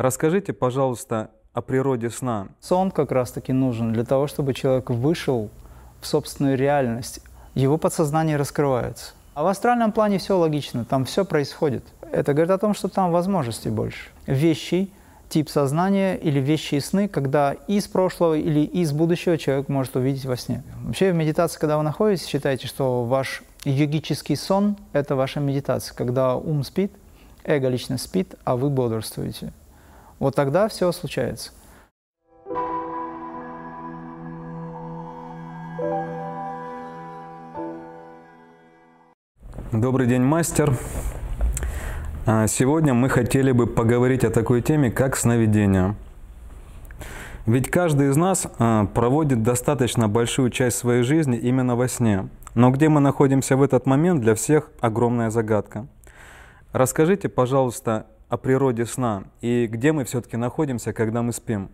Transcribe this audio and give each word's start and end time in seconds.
Расскажите, 0.00 0.54
пожалуйста, 0.54 1.28
о 1.52 1.60
природе 1.60 2.08
сна. 2.08 2.48
Сон 2.58 2.90
как 2.90 3.12
раз-таки 3.12 3.52
нужен 3.52 3.92
для 3.92 4.02
того, 4.02 4.28
чтобы 4.28 4.54
человек 4.54 4.88
вышел 4.88 5.50
в 6.00 6.06
собственную 6.06 6.56
реальность. 6.56 7.20
Его 7.54 7.76
подсознание 7.76 8.38
раскрывается. 8.38 9.12
А 9.34 9.42
в 9.42 9.46
астральном 9.46 9.92
плане 9.92 10.16
все 10.16 10.38
логично, 10.38 10.86
там 10.86 11.04
все 11.04 11.26
происходит. 11.26 11.84
Это 12.12 12.32
говорит 12.32 12.50
о 12.50 12.56
том, 12.56 12.72
что 12.72 12.88
там 12.88 13.12
возможностей 13.12 13.68
больше. 13.68 14.08
Вещи, 14.26 14.88
тип 15.28 15.50
сознания 15.50 16.16
или 16.16 16.40
вещи 16.40 16.76
и 16.76 16.80
сны, 16.80 17.06
когда 17.06 17.52
из 17.52 17.86
прошлого 17.86 18.38
или 18.38 18.60
из 18.60 18.92
будущего 18.92 19.36
человек 19.36 19.68
может 19.68 19.96
увидеть 19.96 20.24
во 20.24 20.38
сне. 20.38 20.62
Вообще 20.82 21.12
в 21.12 21.14
медитации, 21.14 21.60
когда 21.60 21.76
вы 21.76 21.82
находитесь, 21.82 22.26
считайте, 22.26 22.66
что 22.68 23.04
ваш 23.04 23.42
йогический 23.66 24.36
сон– 24.36 24.78
это 24.94 25.14
ваша 25.14 25.40
медитация, 25.40 25.94
когда 25.94 26.36
ум 26.36 26.64
спит, 26.64 26.90
эго 27.44 27.68
лично 27.68 27.98
спит, 27.98 28.34
а 28.44 28.56
вы 28.56 28.70
бодрствуете. 28.70 29.52
Вот 30.20 30.34
тогда 30.34 30.68
все 30.68 30.92
случается. 30.92 31.50
Добрый 39.72 40.06
день, 40.06 40.20
мастер. 40.20 40.76
А, 42.26 42.46
сегодня 42.48 42.92
мы 42.92 43.08
хотели 43.08 43.50
бы 43.50 43.66
поговорить 43.66 44.24
о 44.24 44.30
такой 44.30 44.60
теме, 44.60 44.90
как 44.90 45.16
сновидение. 45.16 45.94
Ведь 47.46 47.70
каждый 47.70 48.10
из 48.10 48.16
нас 48.16 48.46
а, 48.58 48.84
проводит 48.84 49.42
достаточно 49.42 50.06
большую 50.06 50.50
часть 50.50 50.76
своей 50.76 51.02
жизни 51.02 51.38
именно 51.38 51.76
во 51.76 51.88
сне. 51.88 52.28
Но 52.54 52.70
где 52.70 52.90
мы 52.90 53.00
находимся 53.00 53.56
в 53.56 53.62
этот 53.62 53.86
момент, 53.86 54.20
для 54.20 54.34
всех 54.34 54.70
огромная 54.80 55.30
загадка. 55.30 55.86
Расскажите, 56.72 57.30
пожалуйста, 57.30 58.06
о 58.30 58.36
природе 58.36 58.86
сна 58.86 59.24
и 59.40 59.66
где 59.66 59.92
мы 59.92 60.04
все-таки 60.04 60.36
находимся, 60.36 60.92
когда 60.92 61.20
мы 61.20 61.32
спим. 61.32 61.68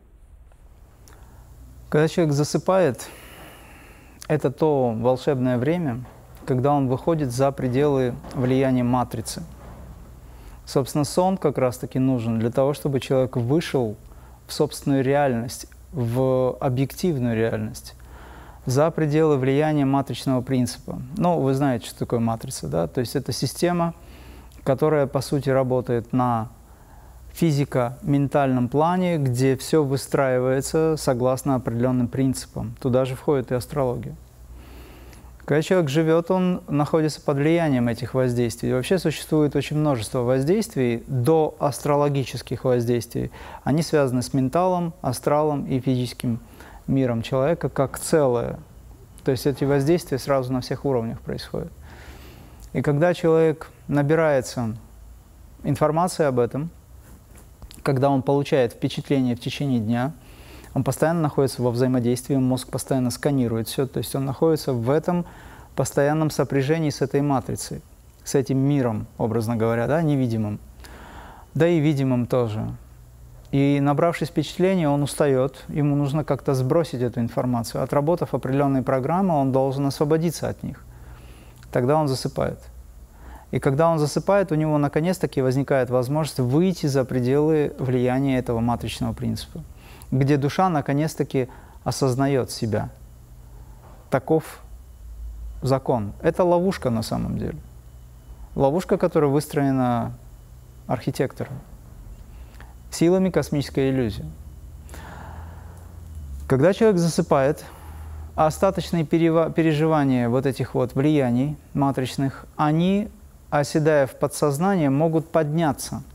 Когда 1.90 2.08
человек 2.08 2.34
засыпает, 2.34 3.08
это 4.26 4.50
то 4.50 4.92
волшебное 4.96 5.58
время, 5.58 6.04
когда 6.46 6.72
он 6.72 6.88
выходит 6.88 7.30
за 7.30 7.52
пределы 7.52 8.14
влияния 8.34 8.82
матрицы. 8.82 9.42
Собственно, 10.64 11.04
сон 11.04 11.36
как 11.36 11.58
раз-таки 11.58 11.98
нужен 11.98 12.40
для 12.40 12.50
того, 12.50 12.72
чтобы 12.72 13.00
человек 13.00 13.36
вышел 13.36 13.96
в 14.46 14.52
собственную 14.52 15.04
реальность, 15.04 15.66
в 15.92 16.56
объективную 16.58 17.36
реальность, 17.36 17.94
за 18.64 18.90
пределы 18.90 19.36
влияния 19.36 19.84
матричного 19.84 20.40
принципа. 20.40 21.00
Ну, 21.16 21.38
вы 21.38 21.54
знаете, 21.54 21.86
что 21.86 22.00
такое 22.00 22.18
матрица, 22.18 22.66
да? 22.66 22.88
То 22.88 23.00
есть 23.00 23.14
это 23.14 23.30
система, 23.32 23.94
которая, 24.66 25.06
по 25.06 25.20
сути, 25.20 25.48
работает 25.48 26.12
на 26.12 26.48
физико-ментальном 27.32 28.68
плане, 28.68 29.16
где 29.16 29.56
все 29.56 29.84
выстраивается 29.84 30.96
согласно 30.98 31.54
определенным 31.54 32.08
принципам. 32.08 32.74
Туда 32.80 33.04
же 33.04 33.14
входит 33.14 33.52
и 33.52 33.54
астрология. 33.54 34.16
Когда 35.44 35.62
человек 35.62 35.88
живет, 35.88 36.32
он 36.32 36.62
находится 36.66 37.20
под 37.20 37.36
влиянием 37.36 37.86
этих 37.86 38.14
воздействий. 38.14 38.72
Вообще 38.72 38.98
существует 38.98 39.54
очень 39.54 39.78
множество 39.78 40.22
воздействий 40.22 41.04
до 41.06 41.54
астрологических 41.60 42.64
воздействий. 42.64 43.30
Они 43.62 43.82
связаны 43.82 44.22
с 44.22 44.34
менталом, 44.34 44.94
астралом 45.00 45.64
и 45.66 45.78
физическим 45.78 46.40
миром 46.88 47.22
человека 47.22 47.68
как 47.68 48.00
целое. 48.00 48.58
То 49.24 49.30
есть 49.30 49.46
эти 49.46 49.62
воздействия 49.62 50.18
сразу 50.18 50.52
на 50.52 50.60
всех 50.60 50.84
уровнях 50.84 51.20
происходят. 51.20 51.70
И 52.72 52.82
когда 52.82 53.14
человек 53.14 53.70
набирается 53.88 54.76
информации 55.62 56.24
об 56.24 56.38
этом, 56.38 56.70
когда 57.82 58.10
он 58.10 58.22
получает 58.22 58.72
впечатление 58.72 59.36
в 59.36 59.40
течение 59.40 59.80
дня– 59.80 60.12
он 60.76 60.84
постоянно 60.84 61.22
находится 61.22 61.62
во 61.62 61.70
взаимодействии, 61.70 62.36
мозг 62.36 62.68
постоянно 62.68 63.10
сканирует 63.10 63.66
все, 63.66 63.86
то 63.86 63.96
есть 63.96 64.14
он 64.14 64.26
находится 64.26 64.74
в 64.74 64.90
этом 64.90 65.24
постоянном 65.74 66.28
сопряжении 66.28 66.90
с 66.90 67.00
этой 67.00 67.22
матрицей, 67.22 67.80
с 68.24 68.34
этим 68.34 68.58
миром, 68.58 69.06
образно 69.16 69.56
говоря, 69.56 69.86
да, 69.86 70.02
невидимым, 70.02 70.60
да 71.54 71.66
и 71.66 71.78
видимым 71.78 72.26
тоже. 72.26 72.68
И 73.52 73.80
набравшись 73.80 74.28
впечатления, 74.28 74.86
он 74.86 75.02
устает, 75.02 75.64
ему 75.68 75.96
нужно 75.96 76.24
как-то 76.24 76.52
сбросить 76.52 77.00
эту 77.00 77.20
информацию. 77.20 77.82
Отработав 77.82 78.34
определенные 78.34 78.82
программы, 78.82 79.34
он 79.34 79.52
должен 79.52 79.86
освободиться 79.86 80.46
от 80.46 80.62
них. 80.62 80.84
Тогда 81.72 81.96
он 81.96 82.06
засыпает. 82.06 82.58
И 83.50 83.58
когда 83.58 83.88
он 83.88 83.98
засыпает, 83.98 84.52
у 84.52 84.54
него 84.54 84.76
наконец-таки 84.78 85.40
возникает 85.40 85.90
возможность 85.90 86.40
выйти 86.40 86.86
за 86.86 87.04
пределы 87.04 87.74
влияния 87.78 88.38
этого 88.38 88.60
матричного 88.60 89.12
принципа 89.12 89.62
где 90.10 90.36
душа 90.36 90.68
наконец-таки 90.68 91.48
осознает 91.84 92.50
себя. 92.50 92.90
Таков 94.10 94.60
закон. 95.62 96.12
Это 96.22 96.44
ловушка 96.44 96.90
на 96.90 97.02
самом 97.02 97.38
деле. 97.38 97.58
Ловушка, 98.54 98.96
которая 98.98 99.30
выстроена 99.30 100.14
архитектором, 100.86 101.54
силами 102.90 103.30
космической 103.30 103.90
иллюзии. 103.90 104.24
Когда 106.48 106.72
человек 106.72 106.98
засыпает, 106.98 107.64
остаточные 108.36 109.04
переживания 109.04 110.28
вот 110.28 110.46
этих 110.46 110.74
вот 110.74 110.94
влияний 110.94 111.56
матричных, 111.74 112.46
они, 112.56 113.08
оседая 113.58 114.06
в 114.06 114.16
подсознание, 114.16 114.90
могут 114.90 115.28
подняться– 115.28 116.02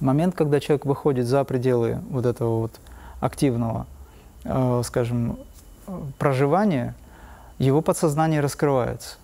момент, 0.00 0.34
когда 0.34 0.60
человек 0.60 0.84
выходит 0.84 1.26
за 1.26 1.44
пределы 1.44 2.00
вот 2.10 2.26
этого 2.26 2.60
вот 2.60 2.72
активного, 3.20 3.86
э, 4.44 4.82
скажем, 4.84 5.38
проживания, 6.18 6.94
его 7.58 7.80
подсознание 7.80 8.40
раскрывается. 8.40 9.16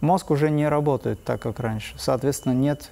Мозг 0.00 0.30
уже 0.30 0.50
не 0.50 0.68
работает 0.68 1.22
так, 1.24 1.40
как 1.40 1.60
раньше. 1.60 1.94
Соответственно, 1.98 2.52
нет 2.52 2.90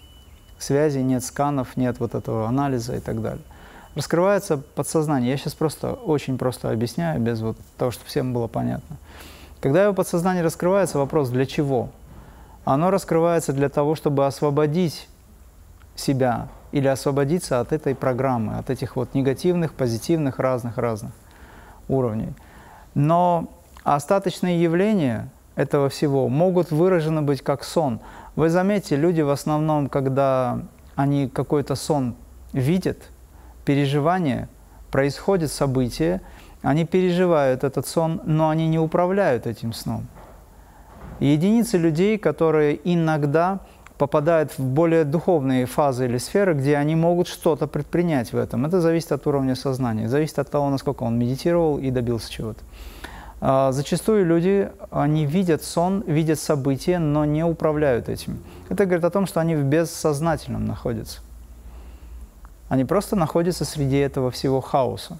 связи, 0.59 0.99
нет 0.99 1.25
сканов, 1.25 1.77
нет 1.77 1.99
вот 1.99 2.15
этого 2.15 2.47
анализа 2.49 2.97
и 2.97 3.01
так 3.01 3.21
далее. 3.21 3.45
Раскрывается 3.95 4.57
подсознание. 4.57 5.31
Я 5.31 5.37
сейчас 5.37 5.55
просто 5.55 5.93
очень 5.93 6.39
просто 6.39 6.71
объясняю, 6.71 7.21
без 7.21 7.41
вот 7.41 7.57
того, 7.77 7.91
чтобы 7.91 8.09
всем 8.09 8.33
было 8.33 8.49
понятно. 8.49 8.97
Когда 9.61 9.85
его 9.85 9.95
подсознание 9.95 10.43
раскрывается, 10.43 10.99
вопрос 10.99 11.31
для 11.31 11.47
чего? 11.47 11.91
Оно 12.65 12.91
раскрывается 12.91 13.53
для 13.53 13.69
того, 13.69 13.95
чтобы 13.95 14.27
освободить 14.27 15.09
себя 15.95 16.49
или 16.73 16.89
освободиться 16.89 17.61
от 17.61 17.73
этой 17.73 17.95
программы, 17.95 18.59
от 18.59 18.71
этих 18.71 18.97
вот 18.97 19.15
негативных, 19.15 19.75
позитивных, 19.75 20.39
разных-разных 20.39 21.13
уровней. 21.89 22.33
Но 22.95 23.49
остаточные 23.85 24.61
явления 24.63 25.29
этого 25.57 25.89
всего 25.89 26.29
могут 26.29 26.71
выражены 26.71 27.23
быть 27.23 27.43
как 27.43 27.65
сон. 27.65 28.01
Вы 28.35 28.49
заметите, 28.49 28.97
люди 28.97 29.21
в 29.21 29.31
основном, 29.31 29.89
когда 29.89 30.61
они 30.97 31.29
какой-то 31.29 31.75
сон 31.77 32.17
видят, 32.53 32.99
переживание, 33.65 34.49
происходит 34.91 35.53
событие, 35.53 36.21
они 36.63 36.85
переживают 36.87 37.63
этот 37.63 37.87
сон, 37.87 38.21
но 38.25 38.49
они 38.49 38.69
не 38.69 38.79
управляют 38.79 39.47
этим 39.47 39.73
сном. 39.73 40.07
Единицы 41.27 41.79
людей, 41.79 42.19
которые 42.19 42.81
иногда 42.85 43.61
попадают 43.99 44.59
в 44.59 44.63
более 44.63 45.05
духовные 45.05 45.67
фазы 45.67 46.07
или 46.07 46.19
сферы, 46.19 46.55
где 46.55 46.77
они 46.77 46.97
могут 46.97 47.29
что-то 47.29 47.67
предпринять 47.67 48.33
в 48.33 48.37
этом. 48.37 48.67
Это 48.67 48.81
зависит 48.81 49.13
от 49.13 49.27
уровня 49.27 49.55
сознания, 49.55 50.09
зависит 50.09 50.39
от 50.39 50.51
того, 50.51 50.69
насколько 50.69 51.05
он 51.05 51.19
медитировал 51.19 51.79
и 51.79 51.91
добился 51.91 52.31
чего-то. 52.31 52.61
А, 53.41 53.73
зачастую 53.73 54.27
люди, 54.27 54.71
они 54.91 55.27
видят 55.27 55.63
сон, 55.63 56.03
видят 56.07 56.41
события, 56.41 56.99
но 56.99 57.25
не 57.25 57.45
управляют 57.45 58.09
этим. 58.09 58.43
Это 58.69 58.85
говорит 58.85 59.05
о 59.05 59.11
том, 59.11 59.27
что 59.27 59.41
они 59.41 59.55
в 59.55 59.63
бессознательном 59.65 60.65
находятся. 60.65 61.21
Они 62.69 62.85
просто 62.85 63.17
находятся 63.17 63.65
среди 63.65 63.99
этого 63.99 64.31
всего 64.31 64.61
хаоса. 64.61 65.19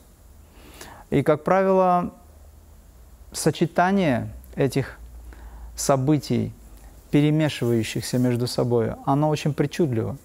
И, 1.11 1.23
как 1.23 1.45
правило, 1.45 2.13
сочетание 3.31 4.33
этих 4.57 4.99
событий 5.77 6.53
перемешивающихся 7.11 8.19
между 8.19 8.47
собой, 8.47 8.93
оно 9.05 9.29
очень 9.29 9.55
причудливо. 9.55 10.17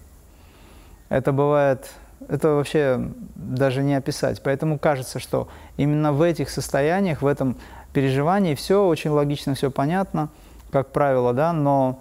Это 1.08 1.32
бывает, 1.32 1.88
это 2.28 2.48
вообще 2.50 3.00
даже 3.34 3.82
не 3.82 3.94
описать. 3.94 4.42
Поэтому 4.42 4.78
кажется, 4.78 5.18
что 5.18 5.48
именно 5.76 6.12
в 6.12 6.22
этих 6.22 6.50
состояниях, 6.50 7.22
в 7.22 7.26
этом 7.26 7.56
переживании 7.92 8.54
все 8.54 8.86
очень 8.86 9.10
логично, 9.10 9.54
все 9.54 9.70
понятно, 9.70 10.28
как 10.70 10.90
правило, 10.92 11.32
да, 11.32 11.52
но 11.52 12.00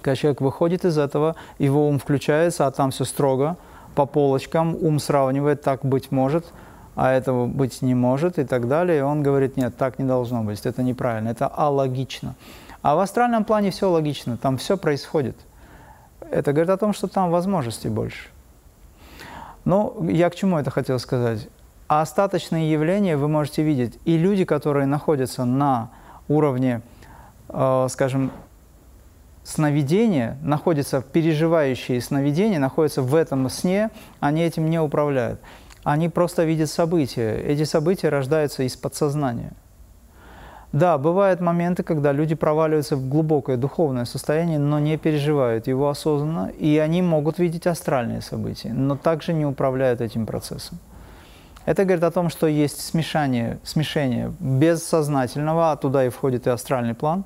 когда 0.00 0.16
человек 0.16 0.40
выходит 0.40 0.84
из 0.84 0.98
этого, 0.98 1.36
его 1.58 1.88
ум 1.88 1.98
включается, 1.98 2.66
а 2.66 2.70
там 2.70 2.90
все 2.90 3.04
строго, 3.04 3.56
по 3.94 4.06
полочкам, 4.06 4.76
ум 4.80 4.98
сравнивает, 4.98 5.62
так 5.62 5.84
быть 5.84 6.10
может, 6.10 6.46
а 6.94 7.12
этого 7.12 7.46
быть 7.46 7.82
не 7.82 7.94
может 7.94 8.38
и 8.38 8.44
так 8.44 8.68
далее. 8.68 8.98
И 8.98 9.02
он 9.02 9.22
говорит, 9.22 9.56
нет, 9.56 9.76
так 9.76 9.98
не 9.98 10.04
должно 10.04 10.42
быть, 10.42 10.64
это 10.64 10.82
неправильно, 10.82 11.28
это 11.28 11.46
алогично. 11.46 12.34
А 12.82 12.94
в 12.96 12.98
астральном 12.98 13.44
плане 13.44 13.70
все 13.70 13.90
логично, 13.90 14.36
там 14.36 14.58
все 14.58 14.76
происходит. 14.76 15.36
Это 16.30 16.52
говорит 16.52 16.70
о 16.70 16.76
том, 16.76 16.92
что 16.92 17.08
там 17.08 17.30
возможностей 17.30 17.88
больше. 17.88 18.28
Но 19.64 19.96
я 20.08 20.28
к 20.30 20.34
чему 20.34 20.58
это 20.58 20.70
хотел 20.70 20.98
сказать? 20.98 21.48
А 21.88 22.02
остаточные 22.02 22.70
явления 22.70 23.16
вы 23.16 23.28
можете 23.28 23.62
видеть. 23.62 23.98
И 24.04 24.16
люди, 24.16 24.44
которые 24.44 24.86
находятся 24.86 25.44
на 25.44 25.90
уровне, 26.28 26.82
э, 27.48 27.86
скажем, 27.90 28.30
сновидения, 29.44 30.38
находятся, 30.42 31.02
переживающие 31.02 32.00
сновидения, 32.00 32.58
находятся 32.58 33.02
в 33.02 33.14
этом 33.14 33.48
сне, 33.50 33.90
они 34.20 34.42
этим 34.42 34.68
не 34.70 34.80
управляют. 34.80 35.40
Они 35.84 36.08
просто 36.08 36.44
видят 36.44 36.70
события. 36.70 37.36
Эти 37.36 37.64
события 37.64 38.08
рождаются 38.08 38.62
из 38.62 38.74
подсознания. 38.74 39.52
Да, 40.72 40.98
бывают 40.98 41.40
моменты, 41.40 41.84
когда 41.84 42.10
люди 42.10 42.34
проваливаются 42.34 42.96
в 42.96 43.08
глубокое 43.08 43.56
духовное 43.56 44.06
состояние, 44.06 44.58
но 44.58 44.80
не 44.80 44.96
переживают 44.96 45.68
его 45.68 45.88
осознанно, 45.88 46.48
и 46.48 46.78
они 46.78 47.00
могут 47.00 47.38
видеть 47.38 47.68
астральные 47.68 48.22
события, 48.22 48.72
но 48.72 48.96
также 48.96 49.34
не 49.34 49.46
управляют 49.46 50.00
этим 50.00 50.26
процессом. 50.26 50.80
Это 51.64 51.84
говорит 51.84 52.02
о 52.02 52.10
том, 52.10 52.28
что 52.28 52.48
есть 52.48 52.80
смешание, 52.80 53.58
смешение 53.62 54.32
бессознательного, 54.40 55.70
а 55.70 55.76
туда 55.76 56.04
и 56.06 56.08
входит 56.08 56.48
и 56.48 56.50
астральный 56.50 56.94
план. 56.94 57.24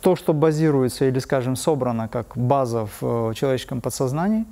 То, 0.00 0.14
что 0.14 0.32
базируется 0.32 1.06
или, 1.06 1.18
скажем, 1.18 1.56
собрано 1.56 2.06
как 2.06 2.36
база 2.36 2.86
в 2.86 3.30
э, 3.30 3.34
человеческом 3.34 3.80
подсознании, 3.80 4.46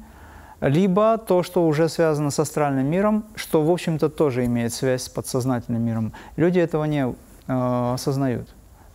либо 0.61 1.19
то, 1.19 1.43
что 1.43 1.67
уже 1.67 1.89
связано 1.89 2.31
с 2.31 2.39
астральным 2.39 2.87
миром, 2.87 3.25
что, 3.35 3.63
в 3.63 3.71
общем-то, 3.71 4.09
тоже 4.09 4.45
имеет 4.47 4.73
связь 4.73 5.03
с 5.03 5.09
подсознательным 5.09 5.83
миром. 5.83 6.13
Люди 6.37 6.59
этого 6.59 6.85
не 6.85 7.07
э, 7.07 7.93
осознают. 7.95 8.49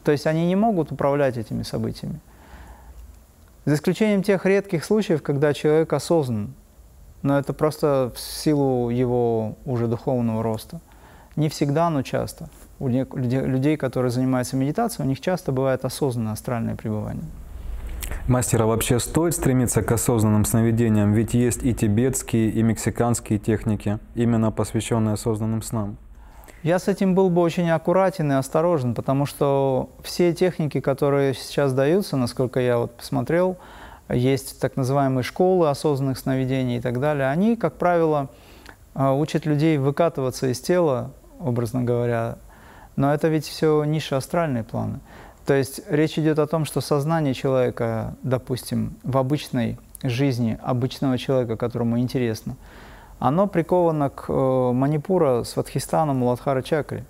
То 0.03 0.11
есть 0.11 0.25
они 0.25 0.47
не 0.47 0.55
могут 0.55 0.91
управлять 0.91 1.37
этими 1.37 1.63
событиями. 1.63 2.19
За 3.65 3.75
исключением 3.75 4.23
тех 4.23 4.45
редких 4.45 4.83
случаев, 4.83 5.21
когда 5.21 5.53
человек 5.53 5.93
осознан, 5.93 6.53
но 7.21 7.37
это 7.37 7.53
просто 7.53 8.11
в 8.15 8.19
силу 8.19 8.89
его 8.89 9.55
уже 9.65 9.87
духовного 9.87 10.41
роста. 10.41 10.79
Не 11.35 11.49
всегда, 11.49 11.89
но 11.91 12.01
часто. 12.01 12.49
У 12.79 12.87
людей, 12.87 13.77
которые 13.77 14.09
занимаются 14.09 14.55
медитацией, 14.55 15.05
у 15.05 15.09
них 15.09 15.21
часто 15.21 15.51
бывает 15.51 15.85
осознанное 15.85 16.33
астральное 16.33 16.75
пребывание. 16.75 17.23
Мастера 18.27 18.65
вообще 18.65 18.99
стоит 18.99 19.33
стремиться 19.33 19.81
к 19.81 19.91
осознанным 19.91 20.45
сновидениям, 20.45 21.13
ведь 21.13 21.33
есть 21.33 21.63
и 21.63 21.73
тибетские, 21.73 22.49
и 22.49 22.63
мексиканские 22.63 23.39
техники, 23.39 23.99
именно 24.15 24.51
посвященные 24.51 25.13
осознанным 25.13 25.61
снам. 25.61 25.97
Я 26.63 26.77
с 26.77 26.87
этим 26.87 27.15
был 27.15 27.31
бы 27.31 27.41
очень 27.41 27.69
аккуратен 27.71 28.31
и 28.31 28.35
осторожен, 28.35 28.93
потому 28.93 29.25
что 29.25 29.89
все 30.03 30.31
техники, 30.33 30.79
которые 30.79 31.33
сейчас 31.33 31.73
даются, 31.73 32.17
насколько 32.17 32.59
я 32.59 32.77
вот 32.77 32.95
посмотрел, 32.97 33.57
есть 34.09 34.59
так 34.59 34.75
называемые 34.75 35.23
школы 35.23 35.69
осознанных 35.69 36.19
сновидений 36.19 36.77
и 36.77 36.81
так 36.81 36.99
далее, 36.99 37.29
они, 37.29 37.55
как 37.55 37.77
правило, 37.77 38.29
а, 38.93 39.13
учат 39.13 39.45
людей 39.45 39.77
выкатываться 39.77 40.51
из 40.51 40.59
тела, 40.59 41.11
образно 41.39 41.81
говоря, 41.81 42.37
но 42.95 43.13
это 43.13 43.27
ведь 43.29 43.45
все 43.45 43.83
ниши 43.83 44.15
астральные 44.15 44.63
планы. 44.63 44.99
То 45.51 45.57
есть 45.57 45.81
речь 45.89 46.17
идет 46.17 46.39
о 46.39 46.47
том, 46.47 46.63
что 46.63 46.79
сознание 46.79 47.33
человека, 47.33 48.15
допустим, 48.23 48.95
в 49.03 49.17
обычной 49.17 49.77
жизни 50.01 50.57
обычного 50.63 51.17
человека, 51.17 51.57
которому 51.57 51.99
интересно, 51.99 52.55
оно 53.19 53.47
приковано 53.47 54.09
к 54.09 54.29
э, 54.29 54.71
Манипура, 54.71 55.43
Сватхистану, 55.43 56.13
Муладхара 56.13 56.61
чакре. 56.61 57.03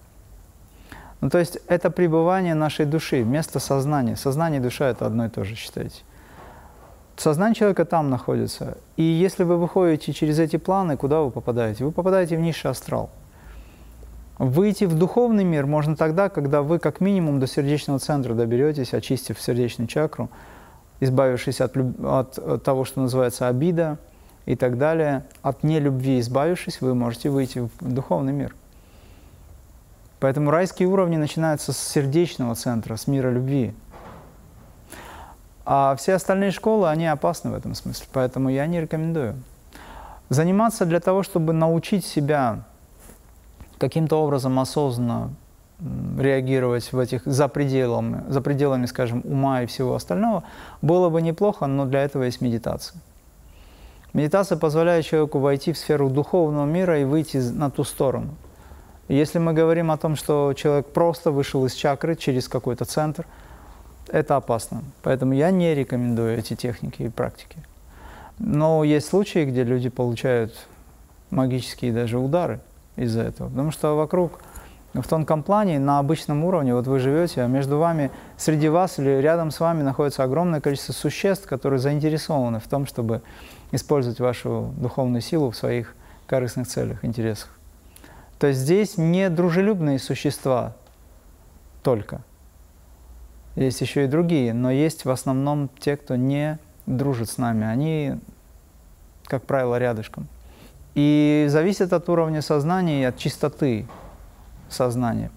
Ну, 1.20 1.30
то 1.30 1.38
есть 1.38 1.60
это 1.68 1.92
пребывание 1.92 2.56
нашей 2.56 2.88
души, 2.88 3.24
место 3.24 3.60
сознания. 3.60 4.16
Сознание 4.16 4.60
и 4.60 4.64
душа– 4.64 4.88
это 4.90 5.06
одно 5.06 5.28
и 5.28 5.30
то 5.30 5.44
же, 5.44 5.54
считайте. 5.54 6.02
Сознание 7.18 7.54
человека 7.54 7.86
там 7.86 8.10
находится. 8.10 8.80
И 8.98 9.04
если 9.04 9.44
вы 9.44 9.58
выходите 9.58 10.14
через 10.14 10.40
эти 10.40 10.56
планы, 10.56 10.98
куда 10.98 11.22
вы 11.22 11.30
попадаете? 11.30 11.86
Вы 11.86 11.92
попадаете 11.92 12.38
в 12.38 12.40
низший 12.40 12.72
астрал. 12.72 13.12
Выйти 14.42 14.86
в 14.86 14.98
духовный 14.98 15.44
мир 15.44 15.68
можно 15.68 15.96
тогда, 15.96 16.28
когда 16.28 16.64
вы 16.64 16.80
как 16.80 17.00
минимум 17.00 17.40
до 17.40 17.46
сердечного 17.46 18.00
центра 18.00 18.34
доберетесь, 18.34 18.92
очистив 18.92 19.40
сердечную 19.40 19.88
чакру, 19.88 20.32
избавившись 21.00 21.62
от, 21.62 21.78
от, 21.78 22.40
от 22.40 22.64
того, 22.64 22.84
что 22.84 23.02
называется 23.02 23.48
обида 23.48 24.00
и 24.48 24.56
так 24.56 24.80
далее. 24.80 25.26
От 25.44 25.62
нелюбви 25.62 26.20
избавившись, 26.20 26.82
вы 26.82 26.96
можете 26.96 27.30
выйти 27.30 27.60
в 27.60 27.70
духовный 27.82 28.34
мир. 28.34 28.56
Поэтому 30.20 30.50
райские 30.50 30.88
уровни 30.88 31.18
начинаются 31.18 31.72
с 31.72 31.78
сердечного 31.78 32.56
центра, 32.56 32.96
с 32.96 33.06
мира 33.06 33.30
любви. 33.30 33.76
А 35.66 35.96
все 35.98 36.16
остальные 36.16 36.50
школы, 36.50 36.90
они 36.90 37.06
опасны 37.06 37.52
в 37.52 37.54
этом 37.54 37.76
смысле, 37.76 38.08
поэтому 38.12 38.50
я 38.50 38.66
не 38.66 38.82
рекомендую. 38.82 39.36
Заниматься 40.30 40.88
для 40.88 41.00
того, 41.00 41.22
чтобы 41.22 41.54
научить 41.54 42.04
себя 42.04 42.64
каким-то 43.82 44.24
образом 44.24 44.60
осознанно 44.60 45.34
реагировать 46.18 46.94
в 46.94 47.00
этих 47.00 47.24
за 47.26 47.48
пределами, 47.48 48.24
за 48.30 48.40
пределами, 48.42 48.86
скажем, 48.86 49.22
ума 49.26 49.64
и 49.64 49.66
всего 49.66 49.96
остального, 49.96 50.44
было 50.82 51.10
бы 51.10 51.22
неплохо, 51.22 51.68
но 51.68 51.86
для 51.86 52.04
этого 52.04 52.24
есть 52.24 52.42
медитация. 52.42 53.02
Медитация 54.14 54.58
позволяет 54.58 55.06
человеку 55.06 55.40
войти 55.40 55.74
в 55.74 55.78
сферу 55.78 56.10
духовного 56.10 56.66
мира 56.66 57.00
и 57.00 57.04
выйти 57.04 57.38
на 57.38 57.72
ту 57.72 57.84
сторону. 57.84 58.30
Если 59.08 59.40
мы 59.40 59.54
говорим 59.54 59.90
о 59.90 59.98
том, 59.98 60.16
что 60.16 60.54
человек 60.54 60.88
просто 60.94 61.32
вышел 61.32 61.66
из 61.66 61.74
чакры 61.74 62.16
через 62.16 62.48
какой-то 62.48 62.86
центр– 62.86 63.26
это 64.12 64.36
опасно. 64.36 64.84
Поэтому 65.04 65.34
я 65.34 65.52
не 65.52 65.74
рекомендую 65.74 66.38
эти 66.38 66.56
техники 66.56 67.04
и 67.04 67.10
практики. 67.10 67.58
Но 68.40 68.84
есть 68.84 69.08
случаи, 69.08 69.46
где 69.46 69.64
люди 69.64 69.90
получают 69.90 70.54
магические 71.30 71.94
даже 71.94 72.18
удары 72.18 72.60
из-за 72.96 73.22
этого. 73.22 73.50
Потому 73.50 73.72
что 73.72 73.96
вокруг, 73.96 74.40
в 74.94 75.08
тонком 75.08 75.44
плане, 75.44 75.80
на 75.80 76.00
обычном 76.00 76.44
уровне, 76.44 76.74
вот 76.74 76.88
вы 76.88 77.00
живете, 77.00 77.42
а 77.42 77.48
между 77.48 77.78
вами, 77.78 78.12
среди 78.38 78.70
вас 78.70 79.00
или 79.00 79.10
рядом 79.10 79.52
с 79.52 79.60
вами 79.60 79.82
находится 79.82 80.24
огромное 80.24 80.62
количество 80.62 80.94
существ, 80.94 81.48
которые 81.48 81.80
заинтересованы 81.80 82.60
в 82.60 82.68
том, 82.68 82.86
чтобы 82.86 83.22
использовать 83.72 84.20
вашу 84.20 84.74
духовную 84.78 85.22
силу 85.22 85.52
в 85.52 85.56
своих 85.56 85.96
корыстных 86.28 86.68
целях, 86.68 87.04
интересах. 87.04 87.50
То 88.40 88.48
есть 88.48 88.60
здесь 88.60 88.98
не 88.98 89.30
дружелюбные 89.30 90.00
существа 90.00 90.74
только– 91.84 92.22
есть 93.56 93.82
еще 93.82 94.06
и 94.06 94.08
другие, 94.08 94.54
но 94.54 94.72
есть 94.72 95.04
в 95.04 95.10
основном 95.10 95.70
те, 95.80 95.98
кто 95.98 96.16
не 96.16 96.58
дружит 96.86 97.30
с 97.30 97.38
нами. 97.38 97.66
Они, 97.66 98.16
как 99.26 99.44
правило, 99.44 99.78
рядышком. 99.78 100.28
И 100.96 101.46
зависит 101.50 101.94
от 101.94 102.10
уровня 102.10 102.42
сознания 102.42 103.02
и 103.02 103.06
от 103.06 103.18
чистоты 103.18 103.88
сознания. 104.70 105.32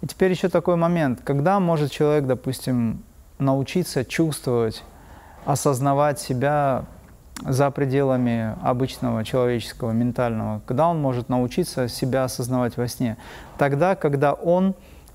И 0.00 0.06
теперь 0.06 0.30
еще 0.30 0.48
такой 0.48 0.76
момент, 0.76 1.20
когда 1.24 1.60
может 1.60 1.90
человек, 1.90 2.26
допустим, 2.26 3.02
научиться 3.38 4.04
чувствовать, 4.04 4.82
осознавать 5.44 6.20
себя 6.20 6.84
за 7.42 7.70
пределами 7.70 8.54
обычного 8.62 9.24
человеческого, 9.24 9.90
ментального, 9.90 10.62
когда 10.66 10.88
он 10.88 11.00
может 11.00 11.28
научиться 11.28 11.88
себя 11.88 12.24
осознавать 12.24 12.76
во 12.76 12.88
сне? 12.88 13.16
Тогда, 13.58 13.96
когда 13.96 14.32
он 14.32 14.74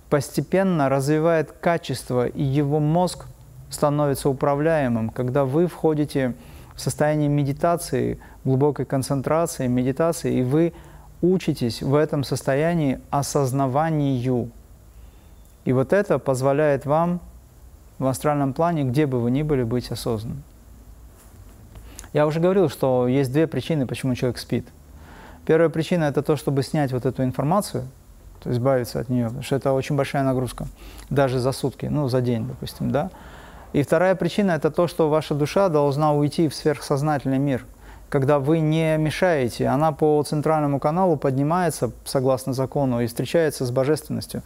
постепенно 0.10 0.90
развивает 0.90 1.52
качество, 1.52 2.28
и 2.28 2.44
его 2.44 2.80
мозг 2.80 3.26
становится 3.70 4.30
управляемым. 4.30 5.10
Когда 5.10 5.46
вы 5.46 5.68
входите 5.68 6.34
в 6.59 6.59
состояние 6.80 7.30
медитации, 7.30 8.20
глубокой 8.44 8.86
концентрации, 8.86 9.68
медитации, 9.68 10.40
и 10.40 10.44
вы 10.44 10.74
учитесь 11.22 11.82
в 11.82 11.96
этом 11.96 12.24
состоянии 12.24 13.00
осознаванию. 13.10 14.52
И 15.66 15.74
вот 15.74 15.94
это 15.94 16.20
позволяет 16.20 16.86
вам 16.86 17.20
в 17.98 18.08
астральном 18.08 18.54
плане, 18.54 18.84
где 18.84 19.06
бы 19.06 19.20
вы 19.20 19.32
ни 19.32 19.44
были, 19.44 19.64
быть 19.64 19.92
осознанным. 19.92 20.44
Я 22.14 22.26
уже 22.26 22.40
говорил, 22.40 22.70
что 22.70 23.08
есть 23.08 23.32
две 23.32 23.46
причины, 23.46 23.86
почему 23.86 24.16
человек 24.16 24.40
спит. 24.40 24.68
Первая 25.46 25.70
причина– 25.70 26.04
это 26.06 26.24
то, 26.24 26.36
чтобы 26.36 26.64
снять 26.64 26.92
вот 26.92 27.06
эту 27.06 27.24
информацию– 27.24 27.86
то 28.42 28.50
есть 28.50 28.60
избавиться 28.60 29.00
от 29.00 29.10
нее, 29.10 29.26
потому 29.26 29.44
что 29.44 29.56
это 29.56 29.74
очень 29.74 29.96
большая 29.96 30.24
нагрузка, 30.24 30.68
даже 31.10 31.40
за 31.40 31.52
сутки, 31.52 31.88
ну, 31.88 32.08
за 32.08 32.22
день, 32.22 32.48
допустим, 32.48 32.92
да. 32.92 33.12
И 33.72 33.84
вторая 33.84 34.16
причина– 34.16 34.52
это 34.54 34.72
то, 34.72 34.88
что 34.88 35.10
ваша 35.10 35.36
душа 35.36 35.70
должна 35.70 36.14
уйти 36.14 36.48
в 36.48 36.56
сверхсознательный 36.56 37.38
мир. 37.38 37.66
Когда 38.10 38.40
вы 38.40 38.60
не 38.60 38.98
мешаете, 38.98 39.68
она 39.68 39.92
по 39.92 40.24
центральному 40.24 40.80
каналу 40.80 41.18
поднимается, 41.18 41.92
согласно 42.06 42.54
закону, 42.54 43.02
и 43.02 43.06
встречается 43.06 43.66
с 43.66 43.72
божественностью, 43.72 44.42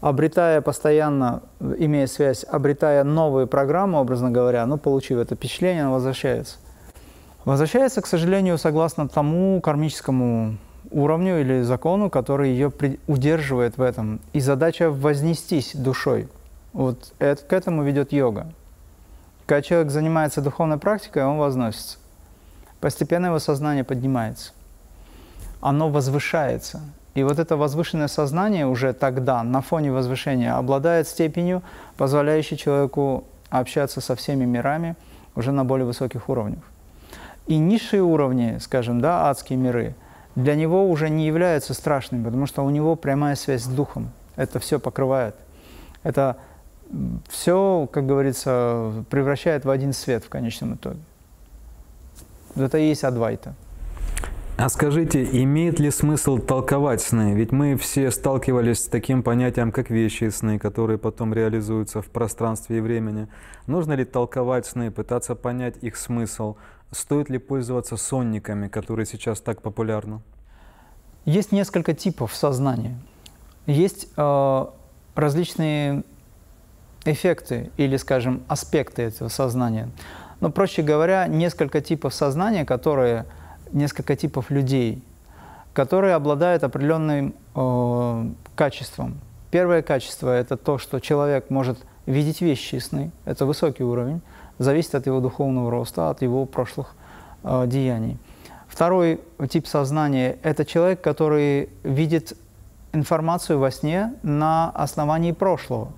обретая 0.00 0.60
постоянно, 0.60 1.42
имея 1.60 2.08
связь, 2.08 2.44
обретая 2.44 3.04
новые 3.04 3.46
программы, 3.46 4.00
образно 4.00 4.32
говоря, 4.32 4.66
ну, 4.66 4.76
получив 4.76 5.18
это 5.18 5.36
впечатление, 5.36 5.84
она 5.84 5.92
возвращается. 5.92 6.56
Возвращается, 7.44 8.02
к 8.02 8.06
сожалению, 8.06 8.58
согласно 8.58 9.08
тому 9.08 9.60
кармическому 9.60 10.56
уровню 10.90 11.40
или 11.40 11.62
закону, 11.62 12.10
который 12.10 12.50
ее 12.50 12.72
удерживает 13.06 13.78
в 13.78 13.82
этом. 13.82 14.20
И 14.32 14.40
задача 14.40 14.90
вознестись 14.90 15.76
душой. 15.76 16.28
Вот 16.72 17.12
это, 17.20 17.44
к 17.44 17.52
этому 17.52 17.84
ведет 17.84 18.12
йога. 18.12 18.48
Когда 19.46 19.62
человек 19.62 19.90
занимается 19.90 20.40
духовной 20.40 20.78
практикой, 20.78 21.24
он 21.24 21.38
возносится. 21.38 21.98
Постепенно 22.80 23.26
его 23.26 23.38
сознание 23.38 23.84
поднимается. 23.84 24.52
оно 25.64 25.88
возвышается. 25.88 26.82
И 27.14 27.22
вот 27.22 27.38
это 27.38 27.56
возвышенное 27.56 28.08
сознание 28.08 28.66
уже 28.66 28.92
тогда, 28.92 29.42
на 29.42 29.62
фоне 29.62 29.90
возвышения, 29.90 30.54
обладает 30.58 31.08
степенью, 31.08 31.62
позволяющей 31.96 32.58
человеку 32.58 33.24
общаться 33.48 34.00
со 34.02 34.14
всеми 34.14 34.44
мирами 34.44 34.94
уже 35.34 35.52
на 35.52 35.64
более 35.64 35.86
высоких 35.86 36.28
уровнях. 36.28 36.62
И 37.46 37.56
низшие 37.56 38.02
уровни, 38.02 38.58
скажем, 38.60 39.00
да, 39.00 39.30
адские 39.30 39.58
миры, 39.58 39.94
для 40.34 40.54
него 40.54 40.90
уже 40.90 41.08
не 41.08 41.26
являются 41.26 41.72
страшными, 41.72 42.24
потому 42.24 42.46
что 42.46 42.62
у 42.62 42.70
него 42.70 42.94
прямая 42.94 43.36
связь 43.36 43.62
с 43.62 43.68
духом. 43.68 44.10
Это 44.36 44.58
все 44.58 44.78
покрывает. 44.78 45.34
Это 46.02 46.36
все, 47.28 47.88
как 47.92 48.06
говорится, 48.06 49.04
превращает 49.10 49.64
в 49.64 49.70
один 49.70 49.92
свет 49.92 50.24
в 50.24 50.28
конечном 50.28 50.74
итоге. 50.74 51.00
Это 52.56 52.78
и 52.78 52.88
есть 52.88 53.04
Адвайта. 53.04 53.54
А 54.56 54.68
скажите, 54.68 55.24
имеет 55.42 55.80
ли 55.80 55.90
смысл 55.90 56.38
толковать 56.38 57.00
сны? 57.00 57.34
Ведь 57.34 57.50
мы 57.50 57.76
все 57.76 58.12
сталкивались 58.12 58.84
с 58.84 58.86
таким 58.86 59.24
понятием, 59.24 59.72
как 59.72 59.90
вещи 59.90 60.24
и 60.24 60.30
сны, 60.30 60.60
которые 60.60 60.96
потом 60.96 61.34
реализуются 61.34 62.00
в 62.00 62.06
пространстве 62.06 62.78
и 62.78 62.80
времени. 62.80 63.26
Нужно 63.66 63.94
ли 63.94 64.04
толковать 64.04 64.66
сны, 64.66 64.92
пытаться 64.92 65.34
понять 65.34 65.82
их 65.82 65.96
смысл? 65.96 66.54
Стоит 66.92 67.30
ли 67.30 67.38
пользоваться 67.38 67.96
сонниками, 67.96 68.68
которые 68.68 69.06
сейчас 69.06 69.40
так 69.40 69.60
популярны? 69.60 70.20
Есть 71.24 71.50
несколько 71.50 71.92
типов 71.92 72.32
сознания. 72.32 72.96
Есть 73.66 74.08
э, 74.16 74.66
различные 75.16 76.04
эффекты 77.04 77.70
или, 77.76 77.96
скажем, 77.96 78.42
аспекты 78.48 79.02
этого 79.02 79.28
сознания. 79.28 79.88
Но, 80.40 80.50
проще 80.50 80.82
говоря, 80.82 81.26
несколько 81.26 81.80
типов 81.80 82.14
сознания, 82.14 82.64
которые 82.64 83.26
несколько 83.72 84.16
типов 84.16 84.50
людей, 84.50 85.02
которые 85.72 86.14
обладают 86.14 86.64
определенным 86.64 87.34
э, 87.54 88.26
качеством. 88.54 89.18
Первое 89.50 89.82
качество– 89.82 90.28
это 90.36 90.56
то, 90.56 90.78
что 90.78 91.00
человек 91.00 91.50
может 91.50 91.78
видеть 92.06 92.40
вещи 92.40 92.76
сны. 92.76 93.10
Это 93.24 93.46
высокий 93.46 93.84
уровень, 93.84 94.20
зависит 94.58 94.94
от 94.94 95.06
его 95.06 95.20
духовного 95.20 95.70
роста, 95.70 96.10
от 96.10 96.22
его 96.22 96.46
прошлых 96.46 96.94
э, 97.42 97.64
деяний. 97.66 98.18
Второй 98.68 99.20
тип 99.48 99.66
сознания– 99.66 100.38
это 100.42 100.64
человек, 100.64 101.00
который 101.00 101.68
видит 101.82 102.36
информацию 102.92 103.58
во 103.58 103.70
сне 103.70 104.14
на 104.22 104.70
основании 104.70 105.32
прошлого. 105.32 105.92